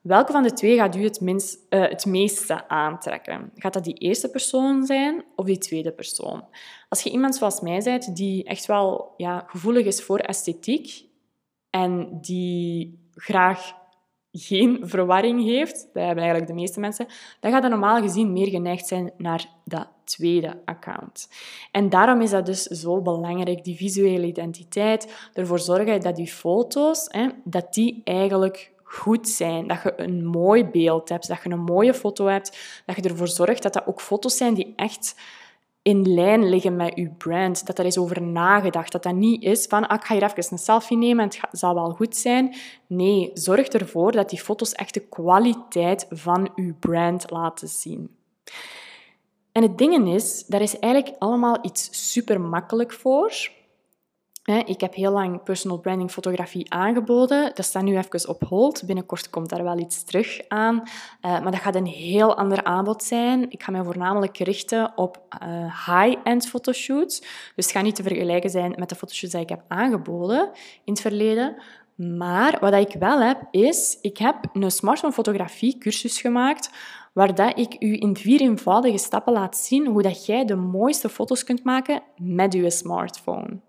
Welke 0.01 0.31
van 0.31 0.43
de 0.43 0.53
twee 0.53 0.77
gaat 0.77 0.95
u 0.95 1.03
het, 1.03 1.21
minst, 1.21 1.59
uh, 1.69 1.81
het 1.81 2.05
meeste 2.05 2.67
aantrekken? 2.67 3.51
Gaat 3.55 3.73
dat 3.73 3.83
die 3.83 3.93
eerste 3.93 4.29
persoon 4.29 4.85
zijn 4.85 5.25
of 5.35 5.45
die 5.45 5.57
tweede 5.57 5.91
persoon? 5.91 6.45
Als 6.89 7.01
je 7.01 7.09
iemand 7.09 7.35
zoals 7.35 7.59
mij 7.59 7.81
bent 7.83 8.15
die 8.15 8.43
echt 8.43 8.65
wel 8.65 9.13
ja, 9.17 9.43
gevoelig 9.47 9.85
is 9.85 10.03
voor 10.03 10.19
esthetiek 10.19 11.05
en 11.69 12.17
die 12.21 12.99
graag 13.15 13.73
geen 14.31 14.79
verwarring 14.81 15.43
heeft, 15.43 15.75
dat 15.75 16.03
hebben 16.03 16.23
eigenlijk 16.23 16.47
de 16.47 16.59
meeste 16.59 16.79
mensen, 16.79 17.07
dan 17.39 17.51
gaat 17.51 17.61
dat 17.61 17.71
normaal 17.71 18.01
gezien 18.01 18.33
meer 18.33 18.47
geneigd 18.47 18.87
zijn 18.87 19.11
naar 19.17 19.45
dat 19.65 19.87
tweede 20.03 20.61
account. 20.65 21.29
En 21.71 21.89
daarom 21.89 22.21
is 22.21 22.29
dat 22.29 22.45
dus 22.45 22.63
zo 22.63 23.01
belangrijk, 23.01 23.63
die 23.63 23.75
visuele 23.75 24.25
identiteit, 24.25 25.29
ervoor 25.33 25.59
zorgen 25.59 26.01
dat 26.01 26.15
die 26.15 26.27
foto's, 26.27 27.05
hè, 27.07 27.27
dat 27.43 27.73
die 27.73 28.01
eigenlijk 28.03 28.71
goed 28.91 29.29
zijn. 29.29 29.67
Dat 29.67 29.81
je 29.83 29.93
een 29.95 30.25
mooi 30.25 30.65
beeld 30.65 31.09
hebt, 31.09 31.27
dat 31.27 31.43
je 31.43 31.49
een 31.49 31.63
mooie 31.63 31.93
foto 31.93 32.25
hebt, 32.25 32.57
dat 32.85 32.95
je 32.95 33.01
ervoor 33.01 33.27
zorgt 33.27 33.63
dat 33.63 33.73
dat 33.73 33.87
ook 33.87 34.01
foto's 34.01 34.37
zijn 34.37 34.53
die 34.53 34.73
echt 34.75 35.15
in 35.81 36.13
lijn 36.13 36.49
liggen 36.49 36.75
met 36.75 36.91
je 36.95 37.09
brand. 37.09 37.65
Dat 37.65 37.79
er 37.79 37.85
is 37.85 37.97
over 37.97 38.21
nagedacht. 38.21 38.91
Dat 38.91 39.03
dat 39.03 39.13
niet 39.13 39.43
is 39.43 39.65
van, 39.65 39.87
ah, 39.87 39.97
ik 39.97 40.03
ga 40.03 40.13
hier 40.13 40.23
even 40.23 40.43
een 40.49 40.57
selfie 40.57 40.97
nemen 40.97 41.23
en 41.23 41.39
het 41.49 41.59
zal 41.59 41.73
wel 41.73 41.89
goed 41.89 42.15
zijn. 42.15 42.55
Nee, 42.87 43.31
zorg 43.33 43.67
ervoor 43.67 44.11
dat 44.11 44.29
die 44.29 44.39
foto's 44.39 44.71
echt 44.71 44.93
de 44.93 45.07
kwaliteit 45.07 46.05
van 46.09 46.49
je 46.55 46.73
brand 46.79 47.29
laten 47.29 47.67
zien. 47.67 48.15
En 49.51 49.61
het 49.61 49.77
ding 49.77 50.13
is, 50.13 50.45
daar 50.45 50.61
is 50.61 50.79
eigenlijk 50.79 51.15
allemaal 51.19 51.57
iets 51.61 52.11
super 52.11 52.41
makkelijk 52.41 52.93
voor. 52.93 53.51
Ik 54.43 54.81
heb 54.81 54.93
heel 54.93 55.11
lang 55.11 55.43
personal 55.43 55.79
branding 55.79 56.11
fotografie 56.11 56.73
aangeboden. 56.73 57.51
Dat 57.53 57.65
staat 57.65 57.83
nu 57.83 57.97
even 57.97 58.29
op 58.29 58.43
hold. 58.43 58.83
Binnenkort 58.85 59.29
komt 59.29 59.49
daar 59.49 59.63
wel 59.63 59.79
iets 59.79 60.03
terug 60.03 60.41
aan. 60.47 60.83
Eh, 61.21 61.31
maar 61.31 61.51
dat 61.51 61.59
gaat 61.59 61.75
een 61.75 61.85
heel 61.85 62.37
ander 62.37 62.63
aanbod 62.63 63.03
zijn. 63.03 63.51
Ik 63.51 63.63
ga 63.63 63.71
mij 63.71 63.83
voornamelijk 63.83 64.37
richten 64.37 64.91
op 64.95 65.21
uh, 65.43 65.85
high-end 65.85 66.47
fotoshoots. 66.47 67.19
Dus 67.55 67.65
het 67.65 67.71
gaat 67.71 67.83
niet 67.83 67.95
te 67.95 68.03
vergelijken 68.03 68.49
zijn 68.49 68.73
met 68.77 68.89
de 68.89 68.95
fotoshoots 68.95 69.33
die 69.33 69.43
ik 69.43 69.49
heb 69.49 69.63
aangeboden 69.67 70.49
in 70.83 70.93
het 70.93 71.01
verleden. 71.01 71.55
Maar 71.95 72.57
wat 72.59 72.73
ik 72.73 72.95
wel 72.99 73.21
heb, 73.21 73.47
is... 73.51 73.97
Ik 74.01 74.17
heb 74.17 74.35
een 74.53 74.71
smartphone 74.71 75.13
fotografie 75.13 75.77
cursus 75.77 76.21
gemaakt 76.21 76.69
waar 77.13 77.35
dat 77.35 77.59
ik 77.59 77.75
u 77.79 77.95
in 77.99 78.17
vier 78.17 78.41
eenvoudige 78.41 78.97
stappen 78.97 79.33
laat 79.33 79.57
zien 79.57 79.87
hoe 79.87 80.01
dat 80.01 80.25
jij 80.25 80.45
de 80.45 80.55
mooiste 80.55 81.09
foto's 81.09 81.43
kunt 81.43 81.63
maken 81.63 82.01
met 82.17 82.53
je 82.53 82.69
smartphone. 82.69 83.59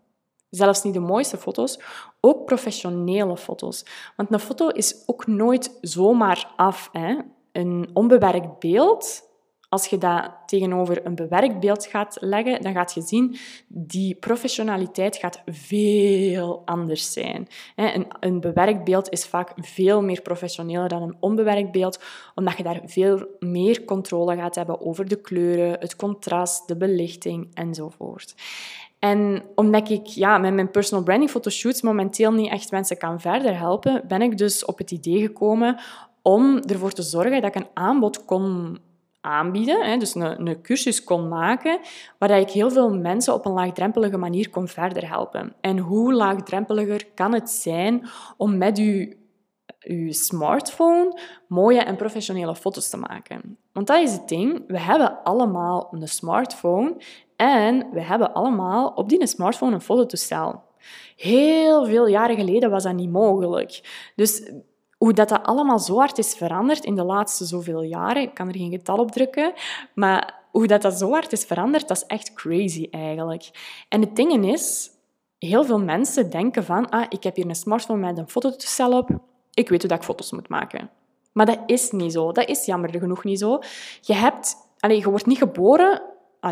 Zelfs 0.54 0.82
niet 0.82 0.94
de 0.94 1.00
mooiste 1.00 1.36
foto's, 1.36 1.78
ook 2.20 2.44
professionele 2.44 3.36
foto's. 3.36 3.84
Want 4.16 4.32
een 4.32 4.38
foto 4.38 4.68
is 4.68 5.02
ook 5.06 5.26
nooit 5.26 5.78
zomaar 5.80 6.52
af. 6.56 6.88
Hè? 6.92 7.16
Een 7.52 7.90
onbewerkt 7.92 8.58
beeld, 8.58 9.30
als 9.72 9.86
je 9.86 9.98
dat 9.98 10.30
tegenover 10.46 11.06
een 11.06 11.14
bewerkt 11.14 11.60
beeld 11.60 11.86
gaat 11.86 12.16
leggen, 12.20 12.62
dan 12.62 12.72
gaat 12.72 12.94
je 12.94 13.00
zien, 13.00 13.36
die 13.68 14.14
professionaliteit 14.14 15.16
gaat 15.16 15.42
veel 15.46 16.62
anders 16.64 17.12
zijn. 17.12 17.48
Een, 17.76 18.06
een 18.20 18.40
bewerkt 18.40 18.84
beeld 18.84 19.10
is 19.10 19.26
vaak 19.26 19.52
veel 19.56 20.02
meer 20.02 20.22
professioneler 20.22 20.88
dan 20.88 21.02
een 21.02 21.16
onbewerkt 21.20 21.72
beeld, 21.72 22.00
omdat 22.34 22.56
je 22.56 22.62
daar 22.62 22.80
veel 22.84 23.26
meer 23.38 23.84
controle 23.84 24.36
gaat 24.36 24.54
hebben 24.54 24.80
over 24.80 25.08
de 25.08 25.20
kleuren, 25.20 25.80
het 25.80 25.96
contrast, 25.96 26.68
de 26.68 26.76
belichting 26.76 27.50
enzovoort. 27.54 28.34
En 29.04 29.42
omdat 29.54 29.90
ik 29.90 30.06
ja, 30.06 30.38
met 30.38 30.54
mijn 30.54 30.70
personal 30.70 31.04
branding 31.04 31.30
fotoshoots 31.30 31.82
momenteel 31.82 32.32
niet 32.32 32.50
echt 32.50 32.70
mensen 32.70 32.98
kan 32.98 33.20
verder 33.20 33.58
helpen, 33.58 34.02
ben 34.08 34.22
ik 34.22 34.38
dus 34.38 34.64
op 34.64 34.78
het 34.78 34.90
idee 34.90 35.20
gekomen 35.20 35.80
om 36.22 36.58
ervoor 36.58 36.92
te 36.92 37.02
zorgen 37.02 37.40
dat 37.40 37.56
ik 37.56 37.62
een 37.62 37.70
aanbod 37.74 38.24
kon 38.24 38.78
aanbieden, 39.20 39.98
dus 39.98 40.14
een, 40.14 40.46
een 40.46 40.62
cursus 40.62 41.04
kon 41.04 41.28
maken, 41.28 41.78
waar 42.18 42.30
ik 42.30 42.50
heel 42.50 42.70
veel 42.70 42.94
mensen 42.94 43.34
op 43.34 43.46
een 43.46 43.52
laagdrempelige 43.52 44.16
manier 44.16 44.50
kon 44.50 44.68
verder 44.68 45.08
helpen. 45.08 45.54
En 45.60 45.78
hoe 45.78 46.14
laagdrempeliger 46.14 47.04
kan 47.14 47.34
het 47.34 47.50
zijn 47.50 48.08
om 48.36 48.58
met 48.58 48.78
uw, 48.78 49.12
uw 49.84 50.12
smartphone 50.12 51.20
mooie 51.48 51.80
en 51.80 51.96
professionele 51.96 52.56
foto's 52.56 52.90
te 52.90 52.96
maken? 52.96 53.58
Want 53.72 53.86
dat 53.86 54.02
is 54.02 54.12
het 54.12 54.28
ding, 54.28 54.64
we 54.66 54.78
hebben 54.78 55.22
allemaal 55.22 55.88
een 55.90 56.08
smartphone 56.08 56.96
en 57.36 57.86
we 57.92 58.00
hebben 58.00 58.32
allemaal 58.32 58.88
op 58.88 59.08
die 59.08 59.26
smartphone 59.26 59.74
een 59.74 59.80
fototoestel. 59.80 60.62
Heel 61.16 61.86
veel 61.86 62.06
jaren 62.06 62.36
geleden 62.36 62.70
was 62.70 62.82
dat 62.82 62.94
niet 62.94 63.10
mogelijk. 63.10 64.10
Dus 64.16 64.50
hoe 64.98 65.12
dat, 65.12 65.28
dat 65.28 65.42
allemaal 65.42 65.78
zo 65.78 65.96
hard 65.96 66.18
is 66.18 66.34
veranderd 66.34 66.84
in 66.84 66.94
de 66.94 67.04
laatste 67.04 67.44
zoveel 67.44 67.82
jaren, 67.82 68.22
ik 68.22 68.34
kan 68.34 68.48
er 68.48 68.56
geen 68.56 68.70
getal 68.70 68.96
op 68.96 69.10
drukken, 69.10 69.52
maar 69.94 70.40
hoe 70.50 70.66
dat, 70.66 70.82
dat 70.82 70.98
zo 70.98 71.10
hard 71.10 71.32
is 71.32 71.44
veranderd, 71.44 71.88
dat 71.88 71.96
is 71.96 72.06
echt 72.06 72.32
crazy 72.32 72.88
eigenlijk. 72.90 73.50
En 73.88 74.00
het 74.00 74.16
ding 74.16 74.46
is, 74.46 74.90
heel 75.38 75.64
veel 75.64 75.80
mensen 75.80 76.30
denken 76.30 76.64
van, 76.64 76.88
ah, 76.88 77.06
ik 77.08 77.22
heb 77.22 77.36
hier 77.36 77.48
een 77.48 77.54
smartphone 77.54 78.00
met 78.00 78.18
een 78.18 78.28
fototoestel 78.28 78.98
op, 78.98 79.10
ik 79.54 79.68
weet 79.68 79.80
hoe 79.80 79.90
dat 79.90 79.98
ik 79.98 80.04
foto's 80.04 80.32
moet 80.32 80.48
maken. 80.48 80.90
Maar 81.32 81.46
dat 81.46 81.58
is 81.66 81.90
niet 81.90 82.12
zo. 82.12 82.32
Dat 82.32 82.48
is 82.48 82.64
jammer 82.64 82.90
genoeg 82.90 83.24
niet 83.24 83.38
zo. 83.38 83.58
Je, 84.00 84.14
hebt, 84.14 84.56
allez, 84.78 85.02
je 85.02 85.10
wordt 85.10 85.26
niet 85.26 85.38
geboren 85.38 86.02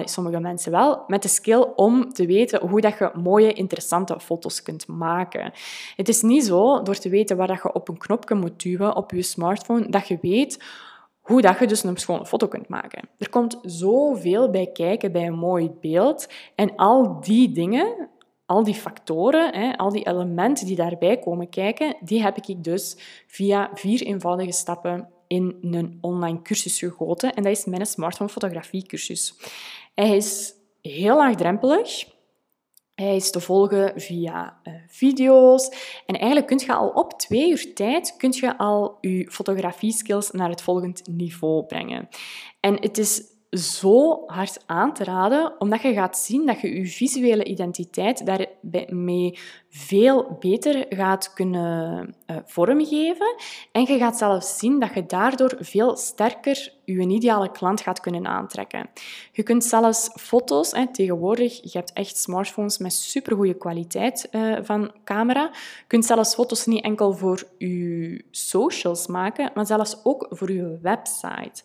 sommige 0.04 0.40
mensen 0.40 0.72
wel, 0.72 1.04
met 1.06 1.22
de 1.22 1.28
skill 1.28 1.66
om 1.76 2.12
te 2.12 2.26
weten 2.26 2.68
hoe 2.68 2.80
dat 2.80 2.98
je 2.98 3.10
mooie, 3.14 3.52
interessante 3.52 4.20
foto's 4.20 4.62
kunt 4.62 4.86
maken. 4.86 5.52
Het 5.96 6.08
is 6.08 6.22
niet 6.22 6.44
zo, 6.44 6.82
door 6.82 6.94
te 6.94 7.08
weten 7.08 7.36
waar 7.36 7.46
dat 7.46 7.62
je 7.62 7.72
op 7.72 7.88
een 7.88 7.98
knopje 7.98 8.34
moet 8.34 8.62
duwen 8.62 8.96
op 8.96 9.10
je 9.10 9.22
smartphone, 9.22 9.88
dat 9.88 10.08
je 10.08 10.18
weet 10.22 10.64
hoe 11.20 11.40
dat 11.40 11.58
je 11.58 11.66
dus 11.66 11.82
een 11.82 11.96
schone 11.96 12.26
foto 12.26 12.48
kunt 12.48 12.68
maken. 12.68 13.08
Er 13.18 13.28
komt 13.28 13.58
zoveel 13.62 14.50
bij 14.50 14.66
kijken 14.72 15.12
bij 15.12 15.26
een 15.26 15.38
mooi 15.38 15.70
beeld. 15.80 16.28
En 16.54 16.76
al 16.76 17.20
die 17.20 17.52
dingen, 17.52 18.08
al 18.50 18.64
die 18.64 18.74
factoren, 18.74 19.54
hè, 19.54 19.76
al 19.76 19.90
die 19.90 20.06
elementen 20.06 20.66
die 20.66 20.76
daarbij 20.76 21.18
komen 21.18 21.48
kijken, 21.48 21.96
die 22.00 22.22
heb 22.22 22.36
ik 22.36 22.64
dus 22.64 22.96
via 23.26 23.70
vier 23.74 24.02
eenvoudige 24.02 24.52
stappen 24.52 25.08
in 25.26 25.58
een 25.60 25.98
online 26.00 26.42
cursus 26.42 26.78
gegoten. 26.78 27.34
En 27.34 27.42
dat 27.42 27.52
is 27.52 27.64
mijn 27.64 27.86
smartphone 27.86 28.30
fotografie 28.30 28.86
cursus. 28.86 29.34
Hij 29.94 30.16
is 30.16 30.54
heel 30.82 31.16
laagdrempelig. 31.16 32.08
Hij 32.94 33.16
is 33.16 33.30
te 33.30 33.40
volgen 33.40 34.00
via 34.00 34.60
uh, 34.64 34.74
video's. 34.86 35.68
En 36.06 36.14
eigenlijk 36.14 36.46
kun 36.46 36.58
je 36.58 36.74
al 36.74 36.88
op 36.88 37.18
twee 37.18 37.50
uur 37.50 37.74
tijd 37.74 38.14
kun 38.16 38.32
je 38.32 38.58
al 38.58 38.98
je 39.00 39.30
fotografie 39.30 39.92
skills 39.92 40.30
naar 40.30 40.48
het 40.48 40.62
volgende 40.62 41.00
niveau 41.10 41.66
brengen. 41.66 42.08
En 42.60 42.80
het 42.80 42.98
is 42.98 43.22
zo 43.50 44.22
hard 44.26 44.62
aan 44.66 44.92
te 44.94 45.04
raden, 45.04 45.52
omdat 45.58 45.82
je 45.82 45.92
gaat 45.92 46.18
zien 46.18 46.46
dat 46.46 46.60
je 46.60 46.74
je 46.74 46.86
visuele 46.86 47.44
identiteit 47.44 48.26
daarmee 48.60 49.38
veel 49.68 50.36
beter 50.40 50.86
gaat 50.88 51.32
kunnen 51.32 52.14
uh, 52.26 52.36
vormgeven. 52.44 53.34
En 53.72 53.82
je 53.82 53.98
gaat 53.98 54.18
zelfs 54.18 54.58
zien 54.58 54.80
dat 54.80 54.94
je 54.94 55.06
daardoor 55.06 55.56
veel 55.58 55.96
sterker 55.96 56.72
je 56.84 57.08
ideale 57.08 57.50
klant 57.50 57.80
gaat 57.80 58.00
kunnen 58.00 58.26
aantrekken. 58.26 58.90
Je 59.32 59.42
kunt 59.42 59.64
zelfs 59.64 60.10
foto's, 60.14 60.72
hè, 60.72 60.92
tegenwoordig, 60.92 61.72
je 61.72 61.78
hebt 61.78 61.92
echt 61.92 62.16
smartphones 62.16 62.78
met 62.78 62.92
supergoeie 62.92 63.54
kwaliteit 63.54 64.28
uh, 64.30 64.58
van 64.62 64.92
camera. 65.04 65.50
Je 65.52 65.84
kunt 65.86 66.04
zelfs 66.04 66.34
foto's 66.34 66.66
niet 66.66 66.84
enkel 66.84 67.12
voor 67.12 67.42
je 67.58 68.24
socials 68.30 69.06
maken, 69.06 69.50
maar 69.54 69.66
zelfs 69.66 70.04
ook 70.04 70.26
voor 70.30 70.52
je 70.52 70.78
website. 70.82 71.62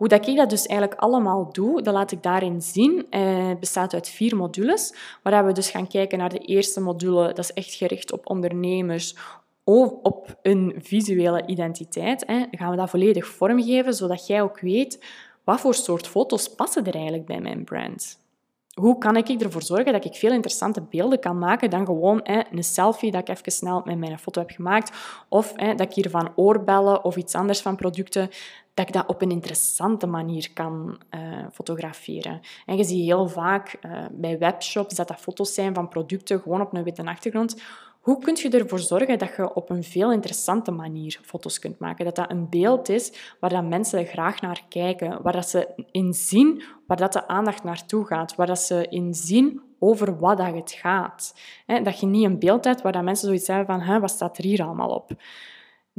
Hoe 0.00 0.08
dat 0.08 0.28
ik 0.28 0.36
dat 0.36 0.50
dus 0.50 0.66
eigenlijk 0.66 1.00
allemaal 1.00 1.52
doe, 1.52 1.82
dat 1.82 1.94
laat 1.94 2.12
ik 2.12 2.22
daarin 2.22 2.62
zien. 2.62 3.06
Eh, 3.10 3.48
het 3.48 3.60
bestaat 3.60 3.94
uit 3.94 4.08
vier 4.08 4.36
modules, 4.36 4.94
waar 5.22 5.46
we 5.46 5.52
dus 5.52 5.70
gaan 5.70 5.86
kijken 5.86 6.18
naar 6.18 6.28
de 6.28 6.38
eerste 6.38 6.80
module. 6.80 7.26
Dat 7.26 7.38
is 7.38 7.52
echt 7.52 7.74
gericht 7.74 8.12
op 8.12 8.30
ondernemers, 8.30 9.16
op 9.64 10.38
een 10.42 10.74
visuele 10.78 11.46
identiteit. 11.46 12.26
Hè. 12.26 12.44
gaan 12.50 12.70
we 12.70 12.76
dat 12.76 12.90
volledig 12.90 13.26
vormgeven, 13.26 13.94
zodat 13.94 14.26
jij 14.26 14.42
ook 14.42 14.60
weet 14.60 15.04
wat 15.44 15.60
voor 15.60 15.74
soort 15.74 16.06
foto's 16.06 16.54
passen 16.54 16.86
er 16.86 16.94
eigenlijk 16.94 17.26
bij 17.26 17.40
mijn 17.40 17.64
brand. 17.64 18.20
Hoe 18.74 18.98
kan 18.98 19.16
ik 19.16 19.28
ervoor 19.28 19.62
zorgen 19.62 19.92
dat 19.92 20.04
ik 20.04 20.14
veel 20.14 20.32
interessante 20.32 20.82
beelden 20.82 21.20
kan 21.20 21.38
maken 21.38 21.70
dan 21.70 21.86
gewoon 21.86 22.20
hè, 22.22 22.40
een 22.50 22.64
selfie 22.64 23.10
dat 23.10 23.20
ik 23.20 23.36
even 23.36 23.52
snel 23.52 23.82
met 23.84 23.98
mijn 23.98 24.18
foto 24.18 24.40
heb 24.40 24.50
gemaakt, 24.50 24.92
of 25.28 25.52
hè, 25.56 25.74
dat 25.74 25.86
ik 25.86 25.94
hier 25.94 26.10
van 26.10 26.32
oorbellen 26.34 27.04
of 27.04 27.16
iets 27.16 27.34
anders 27.34 27.60
van 27.60 27.76
producten 27.76 28.30
dat 28.74 28.88
ik 28.88 28.94
dat 28.94 29.06
op 29.06 29.22
een 29.22 29.30
interessante 29.30 30.06
manier 30.06 30.50
kan 30.54 30.98
uh, 31.10 31.20
fotograferen. 31.52 32.40
En 32.66 32.76
je 32.76 32.84
ziet 32.84 33.04
heel 33.04 33.28
vaak 33.28 33.78
uh, 33.82 34.04
bij 34.10 34.38
webshops 34.38 34.94
dat 34.94 35.08
dat 35.08 35.20
foto's 35.20 35.54
zijn 35.54 35.74
van 35.74 35.88
producten 35.88 36.40
gewoon 36.40 36.60
op 36.60 36.74
een 36.74 36.82
witte 36.82 37.04
achtergrond. 37.04 37.62
Hoe 38.00 38.18
kun 38.18 38.36
je 38.36 38.50
ervoor 38.50 38.78
zorgen 38.78 39.18
dat 39.18 39.36
je 39.36 39.54
op 39.54 39.70
een 39.70 39.84
veel 39.84 40.12
interessante 40.12 40.70
manier 40.70 41.20
foto's 41.22 41.58
kunt 41.58 41.78
maken? 41.78 42.04
Dat 42.04 42.16
dat 42.16 42.30
een 42.30 42.48
beeld 42.48 42.88
is 42.88 43.34
waar 43.40 43.50
dat 43.50 43.64
mensen 43.64 44.06
graag 44.06 44.40
naar 44.40 44.62
kijken, 44.68 45.22
waar 45.22 45.32
dat 45.32 45.48
ze 45.48 45.68
in 45.90 46.12
zien 46.12 46.62
waar 46.86 46.96
dat 46.96 47.12
de 47.12 47.26
aandacht 47.28 47.62
naartoe 47.62 48.06
gaat, 48.06 48.34
waar 48.34 48.46
dat 48.46 48.58
ze 48.58 48.86
in 48.88 49.14
zien 49.14 49.60
over 49.78 50.18
wat 50.18 50.38
dat 50.38 50.54
het 50.54 50.72
gaat. 50.72 51.34
Dat 51.66 52.00
je 52.00 52.06
niet 52.06 52.24
een 52.24 52.38
beeld 52.38 52.64
hebt 52.64 52.82
waar 52.82 52.92
dat 52.92 53.02
mensen 53.02 53.26
zoiets 53.26 53.46
hebben 53.46 53.82
van 53.84 54.00
wat 54.00 54.10
staat 54.10 54.38
er 54.38 54.44
hier 54.44 54.62
allemaal 54.62 54.90
op? 54.90 55.10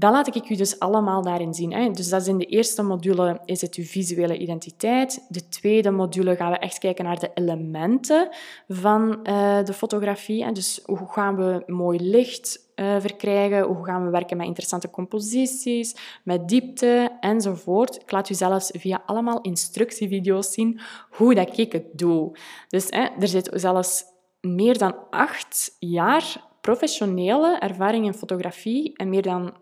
Dat 0.01 0.11
laat 0.11 0.35
ik 0.35 0.49
u 0.49 0.55
dus 0.55 0.79
allemaal 0.79 1.21
daarin 1.21 1.53
zien. 1.53 1.93
Dus 1.93 2.09
dat 2.09 2.21
is 2.21 2.27
in 2.27 2.37
de 2.37 2.45
eerste 2.45 2.81
module 2.81 3.41
is 3.45 3.61
het 3.61 3.75
uw 3.75 3.83
visuele 3.83 4.37
identiteit. 4.37 5.25
De 5.29 5.49
tweede 5.49 5.91
module 5.91 6.35
gaan 6.35 6.51
we 6.51 6.57
echt 6.57 6.77
kijken 6.77 7.05
naar 7.05 7.19
de 7.19 7.31
elementen 7.33 8.29
van 8.67 9.19
uh, 9.23 9.63
de 9.63 9.73
fotografie. 9.73 10.51
Dus 10.51 10.81
hoe 10.85 11.07
gaan 11.11 11.35
we 11.35 11.63
mooi 11.65 11.99
licht 11.99 12.71
uh, 12.75 12.95
verkrijgen? 12.99 13.63
Hoe 13.63 13.85
gaan 13.85 14.05
we 14.05 14.09
werken 14.09 14.37
met 14.37 14.45
interessante 14.45 14.89
composities, 14.89 15.95
met 16.23 16.49
diepte 16.49 17.17
enzovoort. 17.19 17.95
Ik 17.95 18.11
laat 18.11 18.29
u 18.29 18.33
zelfs 18.33 18.71
via 18.77 19.03
allemaal 19.05 19.41
instructievideo's 19.41 20.53
zien 20.53 20.79
hoe 21.09 21.35
dat 21.35 21.57
ik 21.57 21.71
het 21.71 21.85
doe. 21.93 22.37
Dus 22.67 22.89
er 22.89 23.27
zit 23.27 23.49
zelfs 23.53 24.03
meer 24.39 24.77
dan 24.77 24.95
acht 25.09 25.75
jaar 25.79 26.49
professionele 26.61 27.57
ervaring 27.59 28.05
in 28.05 28.13
fotografie 28.13 28.95
en 28.95 29.09
meer 29.09 29.21
dan 29.21 29.53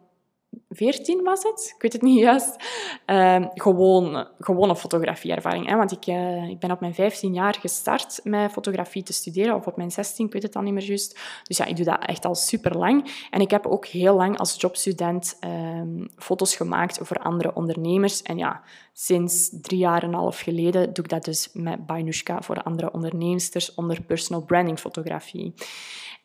14 0.69 1.23
was 1.23 1.43
het, 1.43 1.73
ik 1.75 1.81
weet 1.81 1.93
het 1.93 2.01
niet 2.01 2.19
juist. 2.19 2.55
Uh, 3.07 3.45
gewoon, 3.53 4.27
gewone 4.39 4.75
fotografieervaring. 4.75 5.67
Hè? 5.67 5.75
Want 5.75 5.91
ik, 5.91 6.07
uh, 6.07 6.49
ik 6.49 6.59
ben 6.59 6.71
op 6.71 6.79
mijn 6.79 6.93
15 6.93 7.33
jaar 7.33 7.55
gestart 7.59 8.19
met 8.23 8.51
fotografie 8.51 9.03
te 9.03 9.13
studeren, 9.13 9.55
of 9.55 9.67
op 9.67 9.77
mijn 9.77 9.91
16, 9.91 10.25
ik 10.25 10.33
weet 10.33 10.43
het 10.43 10.53
dan 10.53 10.63
niet 10.63 10.73
meer 10.73 10.83
juist. 10.83 11.19
Dus 11.43 11.57
ja, 11.57 11.65
ik 11.65 11.75
doe 11.75 11.85
dat 11.85 12.05
echt 12.05 12.25
al 12.25 12.35
super 12.35 12.77
lang. 12.77 13.27
En 13.31 13.41
ik 13.41 13.51
heb 13.51 13.65
ook 13.65 13.85
heel 13.85 14.15
lang 14.15 14.37
als 14.37 14.61
jobstudent 14.61 15.37
uh, 15.41 15.81
foto's 16.15 16.55
gemaakt 16.55 16.99
voor 17.01 17.17
andere 17.17 17.53
ondernemers. 17.53 18.21
En 18.21 18.37
ja, 18.37 18.61
sinds 18.93 19.49
drie 19.61 19.79
jaar 19.79 20.03
en 20.03 20.07
een 20.07 20.13
half 20.13 20.39
geleden 20.39 20.93
doe 20.93 21.03
ik 21.03 21.09
dat 21.09 21.25
dus 21.25 21.49
met 21.53 21.85
Bainushka 21.85 22.41
voor 22.41 22.63
andere 22.63 22.91
onderneemsters 22.91 23.75
onder 23.75 24.01
personal 24.01 24.43
branding 24.43 24.79
fotografie. 24.79 25.53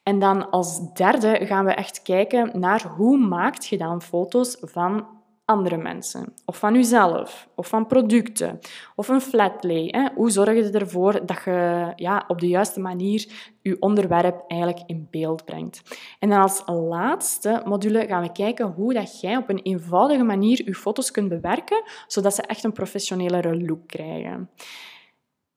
En 0.05 0.19
dan 0.19 0.51
als 0.51 0.93
derde 0.93 1.47
gaan 1.47 1.65
we 1.65 1.73
echt 1.73 2.03
kijken 2.03 2.61
naar 2.61 2.83
hoe 2.97 3.19
maakt 3.19 3.67
je 3.67 3.79
dan 3.79 4.03
foto's 4.03 4.57
van 4.61 5.07
andere 5.45 5.77
mensen, 5.77 6.35
of 6.45 6.59
van 6.59 6.75
jezelf, 6.75 7.49
of 7.55 7.69
van 7.69 7.87
producten, 7.87 8.59
of 8.97 9.09
een 9.09 9.21
flatlay. 9.21 9.89
Hè? 9.91 10.09
Hoe 10.15 10.31
zorg 10.31 10.55
je 10.55 10.71
ervoor 10.71 11.27
dat 11.27 11.43
je 11.45 11.93
ja, 11.97 12.25
op 12.29 12.41
de 12.41 12.49
juiste 12.49 12.81
manier 12.81 13.53
je 13.63 13.81
onderwerp 13.81 14.45
eigenlijk 14.47 14.83
in 14.87 15.09
beeld 15.11 15.45
brengt? 15.45 15.99
En 16.19 16.29
dan 16.29 16.43
als 16.43 16.63
laatste 16.67 17.63
module 17.65 18.07
gaan 18.07 18.23
we 18.23 18.33
kijken 18.33 18.67
hoe 18.67 18.95
dat 18.95 19.21
jij 19.21 19.37
op 19.37 19.49
een 19.49 19.63
eenvoudige 19.63 20.25
manier 20.25 20.65
je 20.65 20.75
foto's 20.75 21.11
kunt 21.11 21.29
bewerken, 21.29 21.83
zodat 22.07 22.35
ze 22.35 22.43
echt 22.43 22.65
een 22.65 22.73
professionelere 22.73 23.65
look 23.65 23.87
krijgen. 23.87 24.51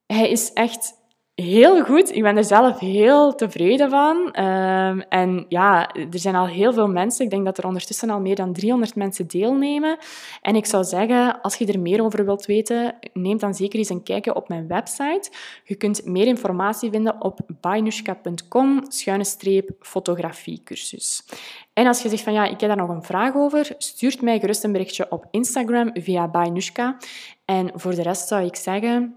Hij 0.06 0.30
is 0.30 0.54
echt 0.54 0.94
heel 1.42 1.84
goed. 1.84 2.16
Ik 2.16 2.22
ben 2.22 2.38
er 2.38 2.44
zelf 2.44 2.80
heel 2.80 3.36
tevreden 3.36 3.90
van. 3.90 4.32
Ehm, 4.32 5.00
en 5.10 5.46
ja, 5.50 5.94
er 5.94 6.20
zijn 6.20 6.36
al 6.36 6.48
heel 6.48 6.74
veel 6.74 6.88
mensen. 6.88 7.26
Ik 7.26 7.32
denk 7.32 7.46
dat 7.46 7.58
er 7.58 7.66
ondertussen 7.66 8.10
al 8.10 8.20
meer 8.20 8.36
dan 8.36 8.54
300 8.54 8.96
mensen 8.96 9.28
deelnemen. 9.28 9.98
En 10.42 10.56
ik 10.56 10.66
zou 10.66 10.84
zeggen, 10.84 11.42
als 11.42 11.56
je 11.56 11.66
er 11.66 11.80
meer 11.80 12.04
over 12.04 12.26
wilt 12.26 12.46
weten, 12.46 12.96
neem 13.14 13.38
dan 13.38 13.54
zeker 13.54 13.80
eens 13.80 13.90
een 13.90 14.04
kijkje 14.04 14.36
op 14.36 14.48
mijn 14.50 14.68
website. 14.68 15.32
Je 15.64 15.76
kunt 15.76 16.06
meer 16.06 16.28
informatie 16.28 16.90
vinden 16.90 17.22
op 17.22 17.40
bainushka.com 17.62 18.84
schuine 18.88 19.24
streep 19.24 19.70
fotografiecursus. 19.80 21.26
En 21.74 21.88
als 21.88 22.02
je 22.02 22.10
zegt 22.10 22.24
van 22.24 22.34
ja, 22.34 22.46
ik 22.46 22.60
heb 22.60 22.70
daar 22.70 22.78
nog 22.78 22.90
een 22.90 23.04
vraag 23.04 23.36
over, 23.36 23.76
stuurt 23.78 24.22
mij 24.22 24.40
gerust 24.40 24.64
een 24.64 24.72
berichtje 24.72 25.12
op 25.12 25.26
Instagram 25.32 25.90
via 25.94 26.28
Bainushka. 26.28 26.98
En 27.46 27.72
voor 27.74 27.96
de 27.96 28.02
rest 28.02 28.28
zou 28.28 28.46
ik 28.46 28.56
zeggen, 28.56 29.16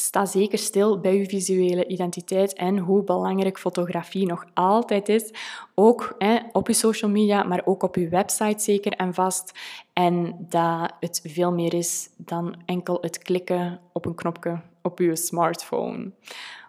sta 0.00 0.26
zeker 0.26 0.58
stil 0.58 1.00
bij 1.00 1.16
je 1.16 1.26
visuele 1.26 1.86
identiteit 1.86 2.52
en 2.52 2.78
hoe 2.78 3.02
belangrijk 3.02 3.58
fotografie 3.58 4.26
nog 4.26 4.44
altijd 4.54 5.08
is. 5.08 5.30
Ook 5.74 6.14
hè, 6.18 6.38
op 6.52 6.66
je 6.66 6.72
social 6.72 7.10
media, 7.10 7.42
maar 7.42 7.62
ook 7.64 7.82
op 7.82 7.96
je 7.96 8.08
website 8.08 8.62
zeker 8.62 8.92
en 8.92 9.14
vast. 9.14 9.52
En 9.92 10.46
dat 10.48 10.92
het 11.00 11.20
veel 11.24 11.52
meer 11.52 11.74
is 11.74 12.08
dan 12.16 12.56
enkel 12.66 12.98
het 13.00 13.18
klikken 13.18 13.80
op 13.92 14.06
een 14.06 14.14
knopje 14.14 14.60
op 14.82 14.98
je 14.98 15.16
smartphone. 15.16 16.12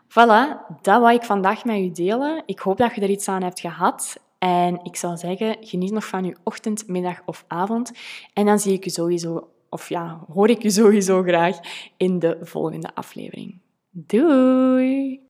Voilà, 0.09 0.65
dat 0.81 1.01
wou 1.01 1.13
ik 1.13 1.23
vandaag 1.23 1.65
met 1.65 1.77
u 1.77 1.91
delen. 1.91 2.43
Ik 2.45 2.59
hoop 2.59 2.77
dat 2.77 2.95
je 2.95 3.01
er 3.01 3.09
iets 3.09 3.27
aan 3.27 3.43
hebt 3.43 3.59
gehad. 3.59 4.19
En 4.37 4.79
ik 4.83 4.95
zou 4.95 5.17
zeggen, 5.17 5.57
geniet 5.61 5.91
nog 5.91 6.05
van 6.05 6.23
je 6.23 6.35
ochtend, 6.43 6.87
middag 6.87 7.21
of 7.25 7.45
avond. 7.47 7.91
En 8.33 8.45
dan 8.45 8.59
zie 8.59 8.73
ik 8.73 8.83
je 8.83 8.89
sowieso 8.89 9.47
of 9.69 9.89
ja, 9.89 10.25
hoor 10.34 10.49
ik 10.49 10.62
je 10.62 10.69
sowieso 10.69 11.23
graag 11.23 11.60
in 11.97 12.19
de 12.19 12.38
volgende 12.41 12.95
aflevering. 12.95 13.60
Doei! 13.89 15.26